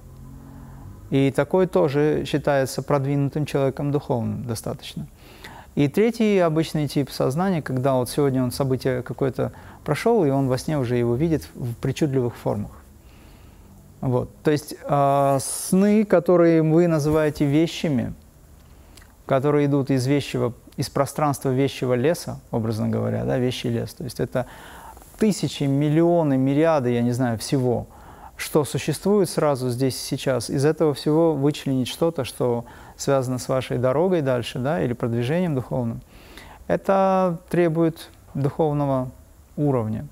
И 1.10 1.30
такой 1.30 1.66
тоже 1.66 2.24
считается 2.26 2.82
продвинутым 2.82 3.46
человеком 3.46 3.92
духовным 3.92 4.44
достаточно. 4.44 5.06
И 5.76 5.88
третий 5.88 6.38
обычный 6.38 6.88
тип 6.88 7.10
сознания, 7.10 7.60
когда 7.60 7.94
вот 7.94 8.08
сегодня 8.08 8.42
он 8.42 8.50
событие 8.50 9.02
какое-то 9.02 9.52
прошел, 9.84 10.24
и 10.24 10.30
он 10.30 10.48
во 10.48 10.56
сне 10.58 10.78
уже 10.78 10.96
его 10.96 11.14
видит 11.14 11.46
в 11.54 11.74
причудливых 11.74 12.34
формах. 12.34 12.70
Вот. 14.00 14.30
То 14.42 14.50
есть 14.50 14.74
э, 14.82 15.38
сны, 15.40 16.04
которые 16.04 16.62
вы 16.62 16.86
называете 16.86 17.44
вещами, 17.44 18.14
которые 19.26 19.66
идут 19.66 19.90
из 19.90 20.06
вещего, 20.06 20.54
из 20.76 20.88
пространства 20.88 21.50
вещего 21.50 21.94
леса, 21.94 22.40
образно 22.50 22.88
говоря, 22.88 23.24
да, 23.24 23.38
вещий 23.38 23.68
лес. 23.68 23.92
То 23.94 24.04
есть 24.04 24.18
это 24.18 24.46
тысячи, 25.18 25.64
миллионы, 25.64 26.36
мириады, 26.36 26.90
я 26.90 27.02
не 27.02 27.12
знаю, 27.12 27.38
всего, 27.38 27.86
что 28.36 28.64
существует 28.64 29.28
сразу 29.28 29.70
здесь 29.70 29.98
сейчас. 29.98 30.50
Из 30.50 30.64
этого 30.64 30.94
всего 30.94 31.34
вычленить 31.34 31.88
что-то, 31.88 32.24
что 32.24 32.64
связано 32.96 33.38
с 33.38 33.48
вашей 33.48 33.78
дорогой 33.78 34.20
дальше, 34.22 34.58
да, 34.58 34.82
или 34.82 34.92
продвижением 34.92 35.54
духовным, 35.54 36.00
это 36.66 37.38
требует 37.48 38.10
духовного 38.34 39.10
уровня. 39.56 40.06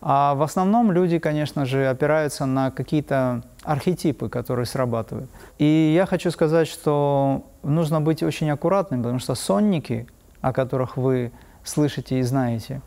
А 0.00 0.34
в 0.34 0.42
основном 0.42 0.92
люди, 0.92 1.18
конечно 1.18 1.64
же, 1.64 1.88
опираются 1.88 2.46
на 2.46 2.70
какие-то 2.70 3.42
архетипы, 3.64 4.28
которые 4.28 4.66
срабатывают. 4.66 5.28
И 5.58 5.92
я 5.94 6.06
хочу 6.06 6.30
сказать, 6.30 6.68
что 6.68 7.44
нужно 7.62 8.00
быть 8.00 8.22
очень 8.22 8.48
аккуратным, 8.50 9.02
потому 9.02 9.18
что 9.18 9.34
сонники, 9.34 10.06
о 10.40 10.52
которых 10.52 10.96
вы 10.96 11.32
слышите 11.64 12.20
и 12.20 12.22
знаете, 12.22 12.80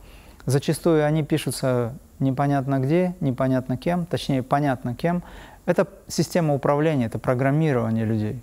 зачастую 0.46 1.06
они 1.06 1.24
пишутся 1.24 1.94
непонятно 2.22 2.80
где, 2.80 3.16
непонятно 3.20 3.78
кем, 3.78 4.06
точнее, 4.06 4.44
понятно 4.44 4.96
кем. 4.96 5.24
Это 5.66 5.88
система 6.08 6.54
управления, 6.54 7.06
это 7.06 7.20
программирование 7.20 8.06
людей. 8.06 8.42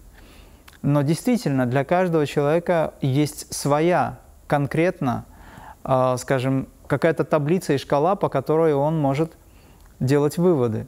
Но 0.82 1.02
действительно, 1.02 1.66
для 1.66 1.84
каждого 1.84 2.26
человека 2.26 2.94
есть 3.00 3.52
своя 3.52 4.18
конкретно, 4.46 5.24
э, 5.84 6.16
скажем, 6.18 6.68
какая-то 6.86 7.24
таблица 7.24 7.74
и 7.74 7.78
шкала, 7.78 8.16
по 8.16 8.28
которой 8.28 8.74
он 8.74 8.98
может 8.98 9.32
делать 10.00 10.38
выводы. 10.38 10.86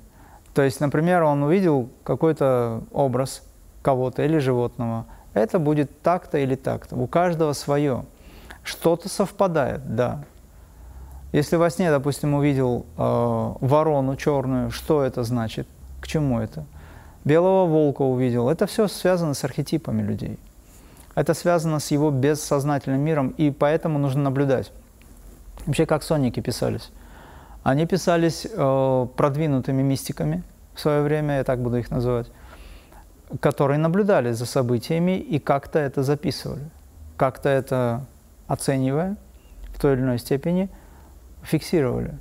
То 0.54 0.62
есть, 0.62 0.80
например, 0.80 1.22
он 1.22 1.42
увидел 1.42 1.90
какой-то 2.04 2.82
образ 2.92 3.42
кого-то 3.82 4.22
или 4.22 4.38
животного. 4.38 5.06
Это 5.34 5.58
будет 5.58 6.02
так-то 6.02 6.38
или 6.38 6.54
так-то. 6.54 6.96
У 6.96 7.06
каждого 7.06 7.52
свое. 7.52 8.04
Что-то 8.62 9.08
совпадает, 9.08 9.94
да. 9.94 10.24
Если 11.32 11.56
во 11.56 11.70
сне, 11.70 11.90
допустим, 11.90 12.34
увидел 12.34 12.86
э, 12.96 13.54
ворону 13.60 14.16
черную, 14.16 14.70
что 14.70 15.02
это 15.02 15.22
значит? 15.22 15.66
К 16.00 16.06
чему 16.06 16.40
это? 16.40 16.64
белого 17.24 17.66
волка 17.66 18.02
увидел. 18.02 18.48
Это 18.48 18.66
все 18.66 18.88
связано 18.88 19.34
с 19.34 19.44
архетипами 19.44 20.02
людей. 20.02 20.38
Это 21.14 21.34
связано 21.34 21.80
с 21.80 21.90
его 21.90 22.10
бессознательным 22.10 23.00
миром, 23.00 23.34
и 23.36 23.50
поэтому 23.50 23.98
нужно 23.98 24.22
наблюдать. 24.22 24.72
Вообще, 25.66 25.84
как 25.84 26.02
сонники 26.02 26.40
писались? 26.40 26.90
Они 27.62 27.86
писались 27.86 28.46
э, 28.50 29.06
продвинутыми 29.16 29.82
мистиками 29.82 30.42
в 30.74 30.80
свое 30.80 31.02
время, 31.02 31.38
я 31.38 31.44
так 31.44 31.58
буду 31.58 31.76
их 31.76 31.90
называть, 31.90 32.30
которые 33.40 33.78
наблюдали 33.78 34.32
за 34.32 34.46
событиями 34.46 35.18
и 35.18 35.38
как-то 35.38 35.78
это 35.78 36.02
записывали, 36.02 36.70
как-то 37.18 37.50
это 37.50 38.06
оценивая 38.46 39.16
в 39.74 39.80
той 39.80 39.94
или 39.94 40.00
иной 40.00 40.18
степени, 40.18 40.70
фиксировали. 41.42 42.18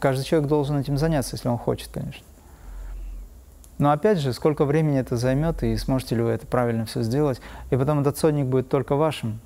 Каждый 0.00 0.24
человек 0.24 0.48
должен 0.48 0.78
этим 0.78 0.96
заняться, 0.96 1.36
если 1.36 1.48
он 1.48 1.58
хочет, 1.58 1.88
конечно. 1.92 2.24
Но 3.78 3.90
опять 3.90 4.18
же, 4.18 4.32
сколько 4.32 4.64
времени 4.64 4.98
это 4.98 5.16
займет, 5.16 5.62
и 5.62 5.76
сможете 5.76 6.16
ли 6.16 6.22
вы 6.22 6.30
это 6.30 6.46
правильно 6.46 6.86
все 6.86 7.02
сделать. 7.02 7.40
И 7.70 7.76
потом 7.76 8.00
этот 8.00 8.16
сонник 8.16 8.46
будет 8.46 8.68
только 8.68 8.94
вашим. 8.94 9.40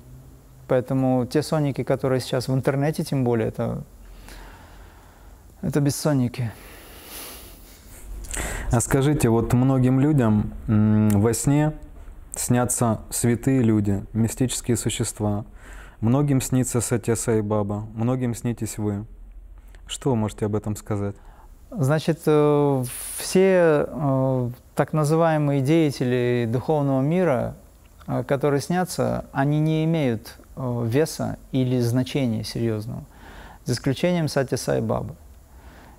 Поэтому 0.67 1.25
те 1.25 1.41
сонники, 1.41 1.83
которые 1.83 2.19
сейчас 2.19 2.47
в 2.47 2.53
интернете, 2.53 3.03
тем 3.03 3.23
более, 3.23 3.47
это, 3.47 3.83
это 5.61 5.81
бессонники. 5.81 6.51
А 8.71 8.79
скажите, 8.81 9.29
вот 9.29 9.53
многим 9.53 9.99
людям 9.99 10.53
во 10.67 11.33
сне 11.33 11.73
снятся 12.35 13.01
святые 13.09 13.63
люди, 13.63 14.05
мистические 14.13 14.77
существа. 14.77 15.45
Многим 16.01 16.39
снится 16.39 16.79
Сатья 16.79 17.17
Сай 17.17 17.41
Баба, 17.41 17.85
многим 17.93 18.33
снитесь 18.33 18.77
вы. 18.77 19.05
Что 19.85 20.11
вы 20.11 20.15
можете 20.15 20.45
об 20.45 20.55
этом 20.55 20.77
сказать? 20.77 21.15
Значит, 21.71 22.21
э, 22.25 22.83
все 23.17 23.85
э, 23.85 24.49
так 24.75 24.93
называемые 24.93 25.59
деятели 25.59 26.47
духовного 26.49 27.01
мира, 27.01 27.55
э, 28.07 28.23
которые 28.23 28.61
снятся, 28.61 29.25
они 29.33 29.59
не 29.59 29.83
имеют 29.83 30.37
веса 30.55 31.37
или 31.51 31.81
значения 31.81 32.45
серьезного, 32.45 33.03
за 33.65 33.73
исключением 33.73 34.29
Сати 34.29 34.55
Сай 34.55 34.79
Бабы. 34.79 35.15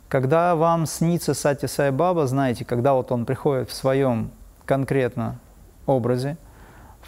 Когда 0.08 0.56
вам 0.56 0.86
снится 0.86 1.34
Сати 1.34 1.66
Сай 1.66 1.90
Баба, 1.90 2.26
знаете, 2.26 2.64
когда 2.64 2.94
вот 2.94 3.12
он 3.12 3.26
приходит 3.26 3.68
в 3.68 3.74
своем 3.74 4.30
конкретно 4.64 5.38
образе, 5.84 6.38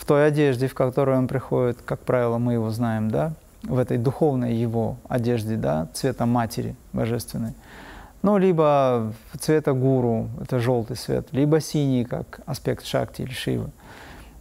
в 0.02 0.04
той 0.04 0.26
одежде, 0.26 0.66
в 0.66 0.74
которой 0.74 1.16
он 1.16 1.28
приходит, 1.28 1.78
как 1.84 2.00
правило, 2.00 2.38
мы 2.38 2.54
его 2.54 2.70
знаем, 2.70 3.10
да, 3.10 3.32
в 3.62 3.78
этой 3.78 3.98
духовной 3.98 4.54
его 4.54 4.96
одежде, 5.08 5.56
да, 5.56 5.88
цвета 5.94 6.26
матери 6.26 6.74
божественной– 6.92 7.54
ну, 8.22 8.38
либо 8.38 9.12
цвета 9.40 9.72
гуру, 9.72 10.28
это 10.40 10.60
желтый 10.60 10.96
цвет, 10.96 11.26
либо 11.32 11.60
синий, 11.60 12.04
как 12.04 12.40
аспект 12.46 12.86
шакти 12.86 13.22
или 13.22 13.32
шивы. 13.32 13.70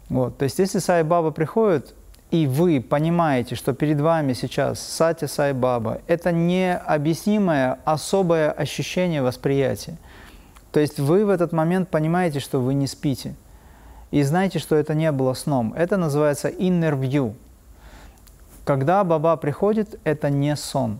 Вот. 0.09 0.37
То 0.37 0.43
есть, 0.43 0.59
если 0.59 0.79
Сай 0.79 1.03
Баба 1.03 1.31
приходит, 1.31 1.95
и 2.29 2.45
вы 2.45 2.79
понимаете, 2.79 3.55
что 3.55 3.73
перед 3.73 3.99
вами 3.99 4.33
сейчас 4.33 4.79
Сати 4.79 5.25
Сай 5.25 5.53
Баба, 5.53 6.01
это 6.07 6.31
необъяснимое 6.31 7.79
особое 7.83 8.51
ощущение 8.51 9.23
восприятия. 9.23 9.97
То 10.71 10.79
есть 10.79 10.99
вы 10.99 11.25
в 11.25 11.29
этот 11.29 11.51
момент 11.51 11.89
понимаете, 11.89 12.39
что 12.39 12.61
вы 12.61 12.73
не 12.75 12.87
спите. 12.87 13.35
И 14.11 14.23
знаете, 14.23 14.59
что 14.59 14.75
это 14.75 14.93
не 14.93 15.11
было 15.11 15.33
сном. 15.33 15.73
Это 15.73 15.97
называется 15.97 16.49
inner 16.49 16.99
view. 16.99 17.33
Когда 18.65 19.03
Баба 19.03 19.35
приходит, 19.37 19.99
это 20.03 20.29
не 20.29 20.55
сон. 20.55 20.99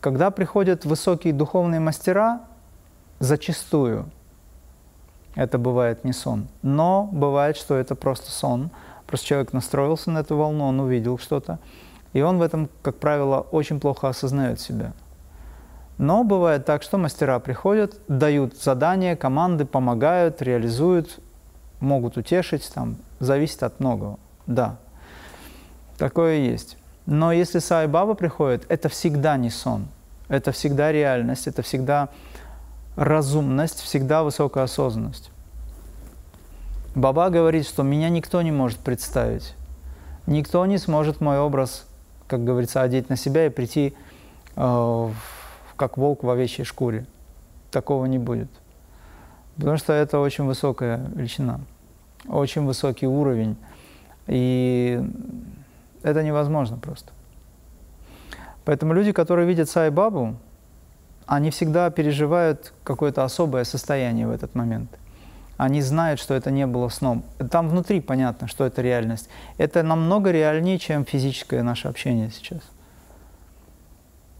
Когда 0.00 0.30
приходят 0.30 0.84
высокие 0.84 1.32
духовные 1.32 1.80
мастера, 1.80 2.40
зачастую 3.18 4.06
это 5.34 5.58
бывает 5.58 6.04
не 6.04 6.12
сон, 6.12 6.48
но 6.62 7.08
бывает, 7.10 7.56
что 7.56 7.74
это 7.76 7.94
просто 7.94 8.30
сон. 8.30 8.70
Просто 9.06 9.26
человек 9.26 9.52
настроился 9.52 10.10
на 10.10 10.18
эту 10.18 10.36
волну, 10.36 10.66
он 10.66 10.80
увидел 10.80 11.18
что-то. 11.18 11.58
И 12.12 12.20
он 12.20 12.38
в 12.38 12.42
этом, 12.42 12.68
как 12.82 12.96
правило, 12.96 13.40
очень 13.50 13.80
плохо 13.80 14.08
осознает 14.08 14.60
себя. 14.60 14.92
Но 16.02 16.24
бывает 16.24 16.66
так, 16.66 16.82
что 16.82 16.98
мастера 16.98 17.38
приходят, 17.38 17.94
дают 18.08 18.60
задания, 18.60 19.14
команды, 19.14 19.64
помогают, 19.64 20.42
реализуют, 20.42 21.20
могут 21.78 22.16
утешить, 22.16 22.68
там, 22.74 22.96
зависит 23.20 23.62
от 23.62 23.78
многого. 23.78 24.18
Да, 24.48 24.78
такое 25.98 26.38
есть. 26.38 26.76
Но 27.06 27.30
если 27.30 27.60
Сай 27.60 27.86
Баба 27.86 28.14
приходит, 28.14 28.66
это 28.68 28.88
всегда 28.88 29.36
не 29.36 29.48
сон, 29.48 29.86
это 30.28 30.50
всегда 30.50 30.90
реальность, 30.90 31.46
это 31.46 31.62
всегда 31.62 32.08
разумность, 32.96 33.78
всегда 33.78 34.24
высокая 34.24 34.64
осознанность. 34.64 35.30
Баба 36.96 37.30
говорит, 37.30 37.64
что 37.64 37.84
меня 37.84 38.08
никто 38.08 38.42
не 38.42 38.50
может 38.50 38.80
представить. 38.80 39.54
Никто 40.26 40.66
не 40.66 40.78
сможет 40.78 41.20
мой 41.20 41.38
образ, 41.38 41.86
как 42.26 42.42
говорится, 42.42 42.82
одеть 42.82 43.08
на 43.08 43.16
себя 43.16 43.46
и 43.46 43.50
прийти 43.50 43.94
э, 44.56 45.10
как 45.82 45.98
волк 45.98 46.22
в 46.22 46.30
овечьей 46.30 46.64
шкуре. 46.64 47.06
Такого 47.72 48.06
не 48.06 48.18
будет. 48.18 48.48
Потому 49.56 49.76
что 49.78 49.92
это 49.92 50.20
очень 50.20 50.44
высокая 50.44 51.10
величина, 51.16 51.58
очень 52.28 52.64
высокий 52.64 53.08
уровень. 53.08 53.56
И 54.28 55.02
это 56.04 56.22
невозможно 56.22 56.76
просто. 56.76 57.10
Поэтому 58.64 58.94
люди, 58.94 59.10
которые 59.10 59.48
видят 59.48 59.68
Сай-Бабу, 59.68 60.36
они 61.26 61.50
всегда 61.50 61.90
переживают 61.90 62.72
какое-то 62.84 63.24
особое 63.24 63.64
состояние 63.64 64.28
в 64.28 64.30
этот 64.30 64.54
момент. 64.54 64.88
Они 65.56 65.82
знают, 65.82 66.20
что 66.20 66.34
это 66.34 66.52
не 66.52 66.64
было 66.64 66.90
сном. 66.90 67.24
Там 67.50 67.68
внутри 67.68 68.00
понятно, 68.00 68.46
что 68.46 68.64
это 68.64 68.82
реальность. 68.82 69.28
Это 69.58 69.82
намного 69.82 70.30
реальнее, 70.30 70.78
чем 70.78 71.04
физическое 71.04 71.64
наше 71.64 71.88
общение 71.88 72.30
сейчас. 72.30 72.60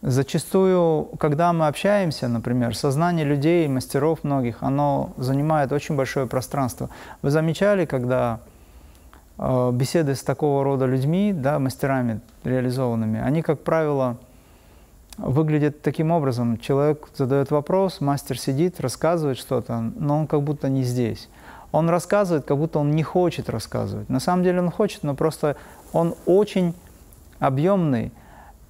Зачастую, 0.03 1.11
когда 1.21 1.53
мы 1.53 1.69
общаемся, 1.69 2.27
например, 2.27 2.77
сознание 2.77 3.25
людей, 3.25 3.69
мастеров 3.69 4.25
многих, 4.25 4.57
оно 4.61 5.13
занимает 5.17 5.71
очень 5.71 5.95
большое 5.95 6.27
пространство. 6.27 6.91
Вы 7.23 7.31
замечали, 7.31 7.85
когда 7.85 8.41
э, 9.39 9.71
беседы 9.73 10.17
с 10.17 10.23
такого 10.25 10.65
рода 10.65 10.87
людьми, 10.87 11.33
да, 11.33 11.61
мастерами 11.61 12.21
реализованными, 12.43 13.21
они, 13.21 13.43
как 13.43 13.61
правило, 13.61 14.17
выглядят 15.19 15.83
таким 15.83 16.11
образом. 16.11 16.59
Человек 16.59 17.09
задает 17.15 17.53
вопрос, 17.53 18.01
мастер 18.01 18.37
сидит, 18.37 18.81
рассказывает 18.81 19.39
что-то, 19.39 19.93
но 19.95 20.19
он 20.19 20.27
как 20.27 20.43
будто 20.43 20.69
не 20.69 20.83
здесь. 20.83 21.29
Он 21.71 21.89
рассказывает, 21.89 22.45
как 22.45 22.59
будто 22.59 22.81
он 22.81 22.91
не 22.91 23.05
хочет 23.05 23.49
рассказывать. 23.49 24.09
На 24.09 24.19
самом 24.19 24.43
деле 24.43 24.59
он 24.59 24.71
хочет, 24.73 25.05
но 25.05 25.15
просто 25.15 25.57
он 25.93 26.17
очень 26.27 26.75
объемный, 27.39 28.11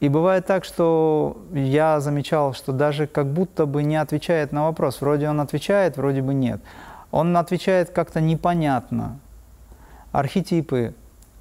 и 0.03 0.09
бывает 0.09 0.47
так, 0.47 0.65
что 0.65 1.41
я 1.53 2.01
замечал, 2.01 2.55
что 2.55 2.73
даже 2.73 3.07
как 3.07 3.33
будто 3.33 3.67
бы 3.67 3.85
не 3.85 3.95
отвечает 3.95 4.51
на 4.51 4.65
вопрос. 4.65 5.01
Вроде 5.01 5.29
он 5.29 5.41
отвечает, 5.41 5.97
вроде 5.97 6.23
бы 6.23 6.35
нет. 6.35 6.61
Он 7.13 7.37
отвечает 7.37 7.91
как-то 7.91 8.21
непонятно. 8.21 9.21
Архетипы 10.11 10.97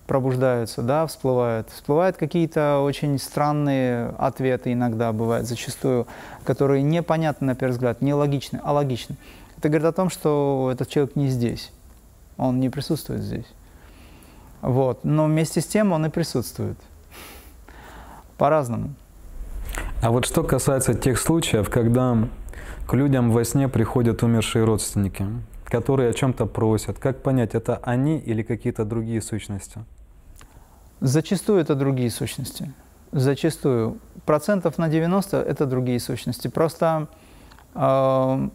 пробуждаются, 0.05 0.83
да, 0.83 1.07
всплывают. 1.07 1.71
Всплывают 1.71 2.17
какие-то 2.17 2.81
очень 2.81 3.17
странные 3.17 4.09
ответы 4.19 4.73
иногда, 4.73 5.11
бывают 5.11 5.47
зачастую, 5.47 6.05
которые 6.43 6.83
непонятны 6.83 7.47
на 7.47 7.55
первый 7.55 7.71
взгляд, 7.71 8.03
не 8.03 8.13
логичны, 8.13 8.61
а 8.63 8.73
логичны. 8.73 9.15
Это 9.57 9.69
говорит 9.69 9.87
о 9.87 9.91
том, 9.91 10.11
что 10.11 10.69
этот 10.71 10.87
человек 10.87 11.15
не 11.15 11.29
здесь, 11.29 11.71
он 12.37 12.59
не 12.59 12.69
присутствует 12.69 13.23
здесь. 13.23 13.47
Вот. 14.61 15.03
Но 15.03 15.25
вместе 15.25 15.61
с 15.61 15.65
тем 15.65 15.93
он 15.93 16.05
и 16.05 16.09
присутствует 16.09 16.77
по-разному. 18.41 18.95
А 20.01 20.09
вот 20.09 20.25
что 20.25 20.43
касается 20.43 20.95
тех 20.95 21.19
случаев, 21.19 21.69
когда 21.69 22.17
к 22.87 22.93
людям 22.95 23.29
во 23.29 23.43
сне 23.43 23.67
приходят 23.69 24.23
умершие 24.23 24.65
родственники, 24.65 25.27
которые 25.65 26.09
о 26.09 26.13
чем-то 26.13 26.47
просят, 26.47 26.97
как 26.97 27.21
понять, 27.21 27.53
это 27.53 27.79
они 27.83 28.17
или 28.17 28.41
какие-то 28.41 28.83
другие 28.83 29.21
сущности? 29.21 29.77
Зачастую 31.01 31.61
это 31.61 31.75
другие 31.75 32.09
сущности. 32.09 32.73
Зачастую. 33.11 33.99
Процентов 34.25 34.79
на 34.79 34.89
90 34.89 35.37
это 35.37 35.67
другие 35.67 35.99
сущности. 35.99 36.47
Просто 36.47 37.09
э, 37.75 38.49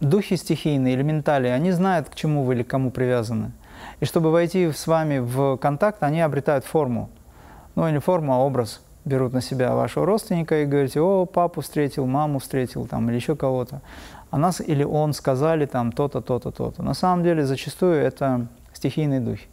духи 0.00 0.36
стихийные, 0.36 0.94
элементали, 0.94 1.48
они 1.48 1.72
знают, 1.72 2.08
к 2.08 2.14
чему 2.14 2.44
вы 2.44 2.54
или 2.54 2.62
к 2.62 2.68
кому 2.68 2.90
привязаны. 2.90 3.52
И 4.00 4.06
чтобы 4.06 4.30
войти 4.30 4.72
с 4.72 4.86
вами 4.86 5.18
в 5.18 5.58
контакт, 5.58 6.02
они 6.02 6.22
обретают 6.22 6.64
форму. 6.64 7.10
Ну 7.74 7.86
или 7.86 7.98
форму, 7.98 8.32
а 8.32 8.38
образ– 8.38 8.80
берут 9.04 9.32
на 9.32 9.40
себя 9.40 9.74
вашего 9.74 10.06
родственника 10.06 10.62
и 10.62 10.66
говорите, 10.66 11.00
о, 11.00 11.26
папу 11.26 11.60
встретил, 11.60 12.06
маму 12.06 12.38
встретил, 12.38 12.86
там, 12.86 13.08
или 13.08 13.16
еще 13.16 13.36
кого-то. 13.36 13.80
А 14.30 14.38
нас 14.38 14.60
или 14.60 14.84
он 14.84 15.14
сказали 15.14 15.66
там 15.66 15.92
то-то, 15.92 16.20
то-то, 16.20 16.50
то-то. 16.50 16.82
На 16.82 16.94
самом 16.94 17.24
деле 17.24 17.46
зачастую 17.46 17.94
это 17.94 18.46
стихийные 18.74 19.20
духи. 19.20 19.46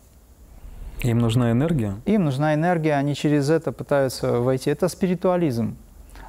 Им 1.01 1.19
нужна 1.19 1.51
энергия? 1.51 1.95
Им 2.05 2.25
нужна 2.25 2.53
энергия, 2.53 2.95
они 2.95 3.15
через 3.15 3.49
это 3.49 3.71
пытаются 3.71 4.39
войти. 4.39 4.69
Это 4.69 4.87
спиритуализм. 4.87 5.75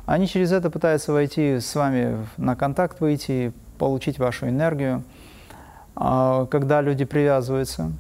Они 0.07 0.29
через 0.29 0.53
это 0.53 0.71
пытаются 0.71 1.13
войти 1.13 1.59
с 1.59 1.75
вами 1.75 2.17
на 2.37 2.55
контакт, 2.55 3.01
выйти, 3.01 3.53
получить 3.79 4.19
вашу 4.19 4.49
энергию. 4.49 5.03
А 5.97 6.47
когда 6.47 6.81
люди 6.81 7.05
привязываются, 7.05 7.91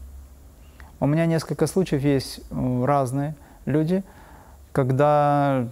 у 1.01 1.07
меня 1.07 1.27
несколько 1.27 1.67
случаев 1.67 2.03
есть 2.03 2.41
разные 2.51 3.35
люди– 3.65 4.05
когда 4.77 5.69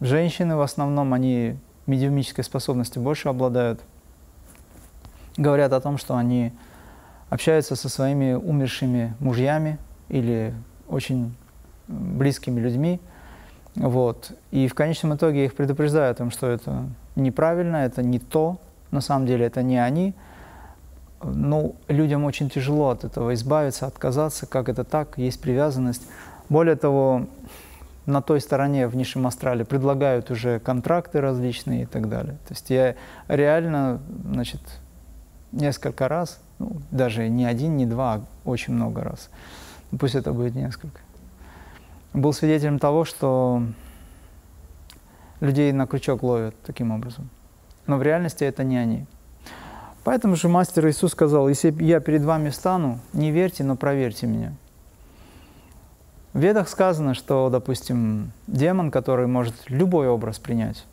женщины 0.00 0.56
в 0.56 0.62
основном, 0.62 1.12
они 1.12 1.58
медиумической 1.84 2.42
способностью 2.42 3.02
больше 3.02 3.28
обладают, 3.28 3.82
говорят 5.36 5.74
о 5.74 5.80
том, 5.82 5.98
что 5.98 6.16
они 6.16 6.52
общаются 7.28 7.76
со 7.76 7.90
своими 7.90 8.32
умершими 8.32 9.14
мужьями 9.20 9.76
или 10.08 10.54
очень 10.88 11.36
близкими 11.86 12.58
людьми, 12.60 12.98
вот. 13.76 14.32
И 14.50 14.66
в 14.66 14.72
конечном 14.72 15.14
итоге 15.14 15.44
их 15.44 15.54
предупреждаю 15.54 16.12
о 16.12 16.14
том, 16.14 16.30
что 16.30 16.46
это 16.46 16.88
неправильно, 17.14 17.76
это 17.76 18.02
не 18.02 18.20
то, 18.20 18.56
на 18.90 19.02
самом 19.02 19.26
деле 19.26 19.44
это 19.44 19.62
не 19.62 19.76
они. 19.76 20.14
Ну, 21.22 21.76
людям 21.88 22.24
очень 22.24 22.48
тяжело 22.48 22.88
от 22.88 23.04
этого 23.04 23.34
избавиться, 23.34 23.84
отказаться, 23.84 24.46
как 24.46 24.70
это 24.70 24.82
так, 24.82 25.18
есть 25.18 25.42
привязанность. 25.42 26.06
Более 26.48 26.76
того, 26.76 27.26
на 28.06 28.20
той 28.20 28.40
стороне 28.40 28.86
в 28.86 28.96
низшем 28.96 29.26
астрале 29.26 29.64
предлагают 29.64 30.30
уже 30.30 30.58
контракты 30.58 31.20
различные 31.20 31.82
и 31.82 31.86
так 31.86 32.08
далее. 32.08 32.34
То 32.46 32.54
есть 32.54 32.70
я 32.70 32.96
реально, 33.28 34.00
значит, 34.24 34.60
несколько 35.52 36.08
раз, 36.08 36.40
ну, 36.58 36.80
даже 36.90 37.28
не 37.28 37.46
один, 37.46 37.76
не 37.76 37.86
два, 37.86 38.14
а 38.14 38.22
очень 38.44 38.74
много 38.74 39.02
раз, 39.02 39.30
ну, 39.90 39.98
пусть 39.98 40.14
это 40.14 40.32
будет 40.32 40.54
несколько, 40.54 41.00
был 42.12 42.32
свидетелем 42.32 42.78
того, 42.78 43.04
что 43.04 43.62
людей 45.40 45.72
на 45.72 45.86
крючок 45.86 46.22
ловят 46.22 46.54
таким 46.64 46.90
образом. 46.90 47.30
Но 47.86 47.96
в 47.96 48.02
реальности 48.02 48.44
это 48.44 48.64
не 48.64 48.76
они. 48.76 49.06
Поэтому 50.04 50.36
же 50.36 50.48
мастер 50.48 50.86
Иисус 50.88 51.12
сказал, 51.12 51.48
если 51.48 51.74
я 51.82 52.00
перед 52.00 52.22
вами 52.22 52.50
встану, 52.50 53.00
не 53.12 53.30
верьте, 53.30 53.64
но 53.64 53.76
проверьте 53.76 54.26
меня. 54.26 54.52
В 56.34 56.40
Ведах 56.40 56.68
сказано, 56.68 57.14
что, 57.14 57.48
допустим, 57.48 58.32
демон, 58.48 58.90
который 58.90 59.28
может 59.28 59.54
любой 59.68 60.08
образ 60.08 60.40
принять, 60.40 60.84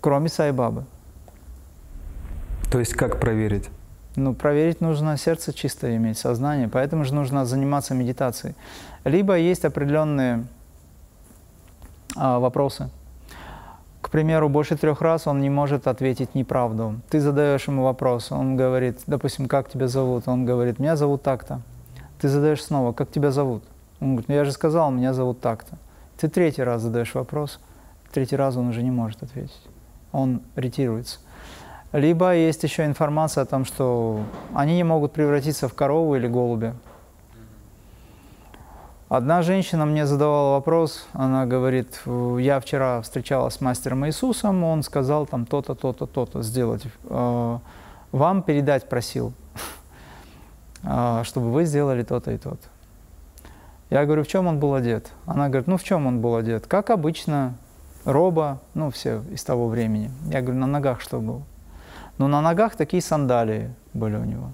кроме 0.00 0.28
Сайбабы. 0.28 0.84
То 2.70 2.78
есть 2.78 2.94
как 2.94 3.18
проверить? 3.18 3.68
Ну, 4.14 4.32
проверить 4.32 4.80
нужно 4.80 5.16
сердце 5.16 5.52
чистое 5.52 5.96
иметь, 5.96 6.18
сознание, 6.18 6.68
поэтому 6.68 7.04
же 7.04 7.16
нужно 7.16 7.44
заниматься 7.46 7.94
медитацией. 7.94 8.54
Либо 9.04 9.36
есть 9.36 9.64
определенные 9.64 10.44
а, 12.14 12.38
вопросы. 12.38 12.90
К 14.02 14.10
примеру, 14.10 14.48
больше 14.48 14.76
трех 14.76 15.02
раз 15.02 15.26
он 15.26 15.40
не 15.40 15.50
может 15.50 15.88
ответить 15.88 16.36
неправду. 16.36 17.00
Ты 17.10 17.18
задаешь 17.18 17.66
ему 17.66 17.82
вопрос, 17.82 18.30
он 18.30 18.56
говорит, 18.56 19.00
допустим, 19.08 19.48
как 19.48 19.68
тебя 19.68 19.88
зовут? 19.88 20.28
Он 20.28 20.44
говорит, 20.44 20.78
меня 20.78 20.94
зовут 20.94 21.22
так-то. 21.22 21.60
Ты 22.20 22.28
задаешь 22.28 22.62
снова, 22.62 22.92
как 22.92 23.10
тебя 23.10 23.32
зовут? 23.32 23.64
Он 24.00 24.12
говорит, 24.12 24.28
ну 24.28 24.34
я 24.34 24.44
же 24.44 24.52
сказал, 24.52 24.90
меня 24.90 25.14
зовут 25.14 25.40
так-то. 25.40 25.78
Ты 26.18 26.28
третий 26.28 26.62
раз 26.62 26.82
задаешь 26.82 27.14
вопрос, 27.14 27.60
третий 28.12 28.36
раз 28.36 28.56
он 28.56 28.68
уже 28.68 28.82
не 28.82 28.90
может 28.90 29.22
ответить. 29.22 29.62
Он 30.12 30.42
ретируется. 30.54 31.18
Либо 31.92 32.34
есть 32.34 32.62
еще 32.62 32.84
информация 32.84 33.42
о 33.42 33.46
том, 33.46 33.64
что 33.64 34.20
они 34.54 34.76
не 34.76 34.84
могут 34.84 35.12
превратиться 35.12 35.68
в 35.68 35.74
корову 35.74 36.16
или 36.16 36.26
голубя. 36.26 36.74
Одна 39.08 39.42
женщина 39.42 39.86
мне 39.86 40.04
задавала 40.04 40.54
вопрос, 40.54 41.06
она 41.12 41.46
говорит, 41.46 42.02
я 42.40 42.58
вчера 42.58 43.00
встречалась 43.02 43.54
с 43.54 43.60
мастером 43.60 44.04
Иисусом, 44.06 44.64
он 44.64 44.82
сказал 44.82 45.26
там 45.26 45.46
то-то, 45.46 45.76
то-то, 45.76 46.06
то-то 46.06 46.42
сделать. 46.42 46.82
Э, 47.04 47.58
вам 48.10 48.42
передать 48.42 48.88
просил, 48.88 49.32
э, 50.82 51.22
чтобы 51.24 51.52
вы 51.52 51.66
сделали 51.66 52.02
то-то 52.02 52.32
и 52.32 52.36
то-то. 52.36 52.66
Я 53.90 54.04
говорю, 54.04 54.24
в 54.24 54.26
чем 54.26 54.46
он 54.46 54.58
был 54.58 54.74
одет? 54.74 55.12
Она 55.26 55.48
говорит, 55.48 55.68
ну 55.68 55.76
в 55.76 55.84
чем 55.84 56.06
он 56.06 56.20
был 56.20 56.36
одет? 56.36 56.66
Как 56.66 56.90
обычно, 56.90 57.54
роба, 58.04 58.60
ну 58.74 58.90
все 58.90 59.22
из 59.30 59.44
того 59.44 59.68
времени. 59.68 60.10
Я 60.30 60.40
говорю, 60.42 60.58
на 60.58 60.66
ногах 60.66 61.00
что 61.00 61.20
было? 61.20 61.42
Ну 62.18 62.28
на 62.28 62.40
ногах 62.40 62.76
такие 62.76 63.02
сандалии 63.02 63.70
были 63.94 64.16
у 64.16 64.24
него. 64.24 64.50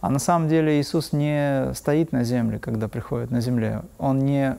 А 0.00 0.10
на 0.10 0.18
самом 0.18 0.48
деле 0.48 0.80
Иисус 0.80 1.12
не 1.12 1.72
стоит 1.74 2.12
на 2.12 2.24
земле, 2.24 2.58
когда 2.58 2.88
приходит 2.88 3.30
на 3.30 3.40
земле. 3.40 3.82
Он 3.98 4.18
не 4.18 4.56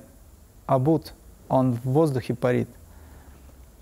обут, 0.66 1.14
он 1.50 1.74
в 1.74 1.86
воздухе 1.86 2.34
парит. 2.34 2.70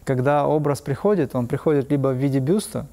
Когда 0.04 0.48
образ 0.48 0.82
приходит, 0.82 1.36
он 1.36 1.48
приходит 1.48 1.92
либо 1.92 2.10
в 2.10 2.16
виде 2.16 2.40
бюста, 2.40 2.88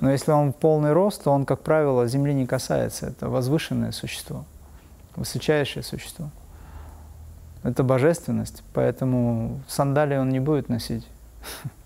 но 0.00 0.10
если 0.10 0.32
он 0.32 0.52
в 0.52 0.56
полный 0.56 0.92
рост, 0.92 1.24
то 1.24 1.30
он, 1.30 1.44
как 1.44 1.60
правило, 1.60 2.06
земли 2.06 2.34
не 2.34 2.46
касается. 2.46 3.06
Это 3.06 3.28
возвышенное 3.28 3.92
существо, 3.92 4.44
высочайшее 5.16 5.82
существо. 5.82 6.30
Это 7.62 7.82
божественность, 7.82 8.62
поэтому 8.72 9.60
сандалии 9.68 10.16
он 10.16 10.30
не 10.30 10.40
будет 10.40 10.68
носить. 10.68 11.06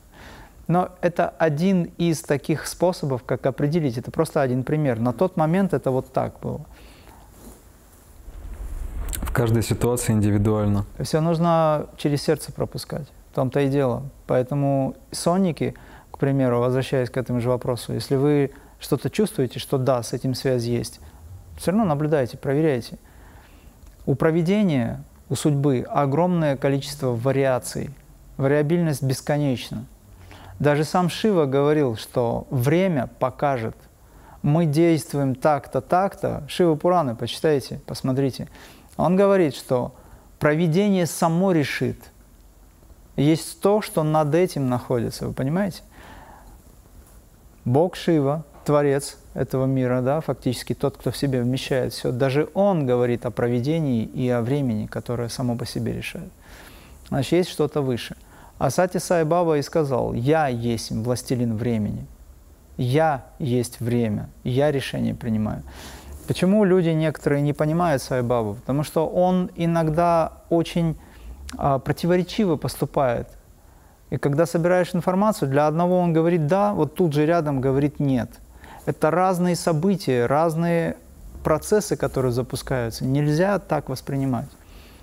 Но 0.66 0.90
это 1.00 1.28
один 1.28 1.90
из 1.98 2.22
таких 2.22 2.66
способов, 2.66 3.22
как 3.24 3.44
определить. 3.46 3.98
Это 3.98 4.10
просто 4.10 4.40
один 4.40 4.62
пример. 4.62 4.98
На 4.98 5.12
тот 5.12 5.36
момент 5.36 5.74
это 5.74 5.90
вот 5.90 6.12
так 6.12 6.38
было. 6.40 6.60
В 9.22 9.32
каждой 9.32 9.62
ситуации 9.62 10.12
индивидуально. 10.12 10.86
Все 11.00 11.20
нужно 11.20 11.86
через 11.96 12.22
сердце 12.22 12.52
пропускать. 12.52 13.08
В 13.32 13.34
том-то 13.34 13.60
и 13.60 13.68
дело. 13.68 14.04
Поэтому 14.26 14.96
сонники, 15.10 15.74
к 16.12 16.18
примеру, 16.18 16.60
возвращаясь 16.60 17.10
к 17.10 17.16
этому 17.16 17.40
же 17.40 17.48
вопросу, 17.48 17.92
если 17.92 18.14
вы 18.16 18.52
что-то 18.78 19.10
чувствуете, 19.10 19.58
что 19.58 19.76
да, 19.76 20.02
с 20.02 20.12
этим 20.12 20.34
связь 20.34 20.64
есть, 20.64 21.00
все 21.56 21.72
равно 21.72 21.84
наблюдайте, 21.84 22.38
проверяйте. 22.38 22.98
У 24.06 24.14
проведения, 24.14 25.02
у 25.28 25.34
судьбы 25.34 25.86
огромное 25.88 26.56
количество 26.56 27.08
вариаций. 27.08 27.90
Вариабильность 28.36 29.02
бесконечна. 29.02 29.86
Даже 30.58 30.84
сам 30.84 31.08
Шива 31.08 31.46
говорил, 31.46 31.96
что 31.96 32.46
время 32.50 33.08
покажет. 33.18 33.76
Мы 34.42 34.66
действуем 34.66 35.34
так-то, 35.34 35.80
так-то. 35.80 36.44
Шива 36.48 36.74
Пураны, 36.74 37.16
почитайте, 37.16 37.80
посмотрите. 37.86 38.48
Он 38.96 39.16
говорит, 39.16 39.54
что 39.54 39.94
провидение 40.38 41.06
само 41.06 41.52
решит. 41.52 41.98
Есть 43.16 43.60
то, 43.60 43.80
что 43.80 44.02
над 44.02 44.34
этим 44.34 44.68
находится, 44.68 45.26
вы 45.26 45.32
понимаете? 45.32 45.82
Бог 47.64 47.96
Шива, 47.96 48.44
Творец 48.64 49.16
этого 49.34 49.66
мира, 49.66 50.00
да, 50.00 50.20
фактически 50.20 50.74
тот, 50.74 50.96
кто 50.96 51.10
в 51.10 51.16
себе 51.16 51.42
вмещает 51.42 51.92
все, 51.92 52.12
даже 52.12 52.48
Он 52.54 52.86
говорит 52.86 53.26
о 53.26 53.30
проведении 53.30 54.04
и 54.04 54.28
о 54.30 54.40
времени, 54.40 54.86
которое 54.86 55.28
само 55.28 55.56
по 55.56 55.66
себе 55.66 55.92
решает. 55.92 56.30
Значит, 57.08 57.32
есть 57.32 57.50
что-то 57.50 57.82
выше. 57.82 58.16
А 58.58 58.70
Сати 58.70 58.98
Сай 58.98 59.24
Баба 59.24 59.58
и 59.58 59.62
сказал, 59.62 60.14
«Я 60.14 60.46
есть 60.46 60.92
властелин 60.92 61.56
времени, 61.56 62.06
я 62.76 63.26
есть 63.40 63.80
время, 63.80 64.28
я 64.44 64.70
решение 64.70 65.14
принимаю». 65.14 65.62
Почему 66.28 66.64
люди 66.64 66.88
некоторые 66.88 67.42
не 67.42 67.52
понимают 67.52 68.00
Сай 68.00 68.22
Бабу? 68.22 68.54
Потому 68.54 68.84
что 68.84 69.06
он 69.06 69.50
иногда 69.56 70.32
очень 70.48 70.96
а, 71.58 71.78
противоречиво 71.78 72.56
поступает. 72.56 73.28
И 74.10 74.16
когда 74.16 74.46
собираешь 74.46 74.94
информацию, 74.94 75.50
для 75.50 75.66
одного 75.66 75.98
он 75.98 76.12
говорит 76.12 76.46
«да», 76.46 76.72
вот 76.72 76.94
тут 76.94 77.12
же 77.12 77.26
рядом 77.26 77.60
говорит 77.60 78.00
«нет». 78.00 78.30
Это 78.86 79.10
разные 79.10 79.56
события, 79.56 80.26
разные 80.26 80.96
процессы, 81.42 81.96
которые 81.96 82.32
запускаются. 82.32 83.04
Нельзя 83.04 83.58
так 83.58 83.88
воспринимать. 83.88 84.48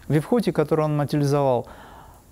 В 0.08 0.14
Випхуте, 0.14 0.52
который 0.52 0.86
он 0.86 0.98
материализовал, 0.98 1.68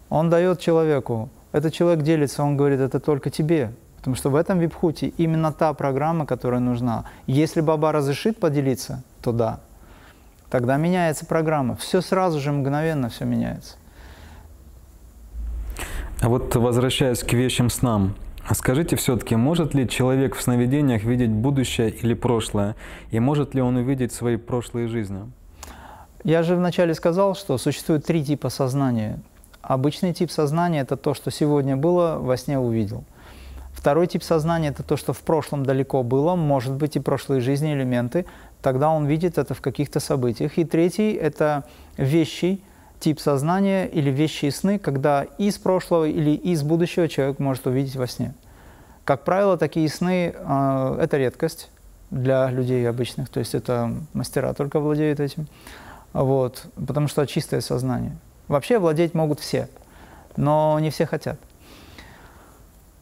он 0.10 0.30
дает 0.30 0.60
человеку, 0.60 1.30
этот 1.52 1.74
человек 1.74 2.04
делится, 2.04 2.44
он 2.44 2.58
говорит, 2.58 2.80
это 2.80 3.00
только 3.00 3.30
тебе. 3.30 3.72
Потому 3.98 4.16
что 4.16 4.30
в 4.30 4.36
этом 4.36 4.60
випхуте 4.60 5.08
именно 5.18 5.52
та 5.52 5.74
программа, 5.74 6.26
которая 6.26 6.62
нужна. 6.62 7.06
Если 7.28 7.60
Баба 7.60 7.92
разрешит 7.92 8.40
поделиться, 8.40 9.04
то 9.22 9.34
да. 9.34 9.60
Тогда 10.50 10.78
меняется 10.78 11.26
программа. 11.26 11.76
Все 11.76 12.02
сразу 12.02 12.40
же, 12.40 12.52
мгновенно 12.52 13.10
все 13.10 13.26
меняется. 13.26 13.76
А 16.22 16.30
вот 16.30 16.56
возвращаясь 16.56 17.24
к 17.24 17.34
вещим 17.34 17.70
снам, 17.70 18.16
а 18.48 18.56
скажите 18.56 18.96
все-таки, 18.96 19.36
может 19.36 19.74
ли 19.74 19.88
человек 19.88 20.36
в 20.36 20.42
сновидениях 20.42 21.04
видеть 21.04 21.30
будущее 21.30 21.92
или 21.92 22.14
прошлое? 22.14 22.76
И 23.12 23.20
может 23.20 23.54
ли 23.54 23.62
он 23.62 23.76
увидеть 23.76 24.12
свои 24.12 24.38
прошлые 24.38 24.88
жизни? 24.88 25.32
Я 26.24 26.44
же 26.44 26.56
вначале 26.56 26.94
сказал, 26.94 27.36
что 27.36 27.58
существует 27.58 28.06
три 28.06 28.24
типа 28.24 28.50
сознания. 28.50 29.20
Обычный 29.62 30.14
тип 30.14 30.32
сознания– 30.32 30.80
это 30.82 30.98
то, 30.98 31.14
что 31.14 31.32
сегодня 31.32 31.78
было, 31.78 32.18
во 32.20 32.38
сне 32.38 32.58
увидел. 32.58 33.04
Второй 33.74 34.08
тип 34.08 34.24
сознания– 34.24 34.70
это 34.70 34.84
то, 34.84 34.98
что 34.98 35.14
в 35.14 35.20
прошлом 35.20 35.66
далеко 35.66 36.04
было, 36.04 36.36
может 36.36 36.74
быть 36.74 36.96
и 36.96 37.00
прошлые 37.00 37.40
жизни 37.40 37.74
элементы, 37.74 38.26
тогда 38.62 38.90
он 38.90 39.06
видит 39.06 39.38
это 39.38 39.54
в 39.54 39.62
каких-то 39.62 40.00
событиях. 40.00 40.58
И 40.58 40.66
третий– 40.66 41.14
это 41.14 41.66
вещий 41.98 42.62
тип 43.00 43.20
сознания 43.20 43.86
или 43.86 44.10
вещи 44.10 44.46
и 44.46 44.52
сны, 44.52 44.80
когда 44.80 45.24
из 45.38 45.58
прошлого 45.58 46.06
или 46.06 46.32
из 46.32 46.64
будущего 46.64 47.08
человек 47.08 47.40
может 47.40 47.68
увидеть 47.68 47.96
во 47.96 48.08
сне. 48.08 48.34
Как 49.06 49.24
правило, 49.24 49.58
такие 49.58 49.90
сны 49.90 50.34
э,– 50.36 50.98
это 51.02 51.18
редкость 51.18 51.70
для 52.12 52.50
людей 52.50 52.88
обычных, 52.88 53.30
то 53.30 53.40
есть 53.40 53.56
это 53.56 53.96
мастера 54.14 54.54
только 54.54 54.80
владеют 54.80 55.20
этим, 55.20 55.48
вот, 56.14 56.66
потому 56.76 57.08
что 57.08 57.26
чистое 57.26 57.62
сознание– 57.62 58.16
Вообще 58.50 58.80
владеть 58.80 59.14
могут 59.14 59.40
все, 59.40 59.70
но 60.36 60.80
не 60.80 60.90
все 60.90 61.06
хотят. 61.06 61.40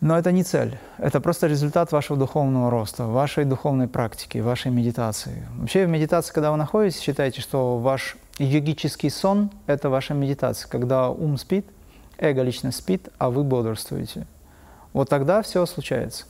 Но 0.01 0.19
это 0.19 0.31
не 0.33 0.43
цель, 0.43 0.77
это 0.97 1.21
просто 1.21 1.47
результат 1.47 1.91
вашего 1.93 2.19
духовного 2.19 2.69
роста, 2.69 3.05
вашей 3.05 3.45
духовной 3.45 3.88
практики, 3.88 4.39
вашей 4.39 4.71
медитации. 4.71 5.47
Вообще 5.55 5.86
в 5.86 5.89
медитации, 5.89 6.33
когда 6.33 6.51
вы 6.51 6.57
находитесь, 6.57 6.99
считайте, 6.99 7.41
что 7.41 7.79
ваш 7.79 8.17
йогический 8.39 9.10
сон– 9.10 9.52
это 9.67 9.89
ваша 9.89 10.13
медитация, 10.13 10.69
когда 10.69 11.10
ум 11.10 11.38
спит, 11.38 11.65
эго 12.17 12.41
личность 12.41 12.78
спит, 12.78 13.10
а 13.17 13.30
вы 13.30 13.43
бодрствуете. 13.43 14.28
Вот 14.93 15.10
тогда 15.10 15.41
все 15.41 15.65
случается. 15.65 16.26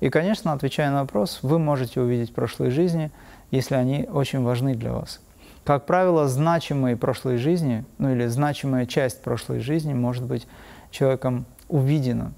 И, 0.00 0.08
конечно, 0.08 0.52
отвечая 0.52 0.90
на 0.90 1.02
вопрос, 1.02 1.40
вы 1.42 1.58
можете 1.58 2.00
увидеть 2.00 2.34
прошлые 2.34 2.70
жизни, 2.70 3.10
если 3.50 3.74
они 3.74 4.08
очень 4.10 4.42
важны 4.42 4.74
для 4.74 4.92
вас. 4.92 5.20
Как 5.64 5.84
правило, 5.86 6.26
значимые 6.26 6.96
прошлые 6.96 7.36
жизни, 7.36 7.84
ну 7.98 8.12
или 8.12 8.26
значимая 8.26 8.86
часть 8.86 9.22
прошлой 9.22 9.60
жизни 9.60 9.92
может 9.92 10.24
быть 10.24 10.46
человеком 10.90 11.44
увидена. 11.68 12.32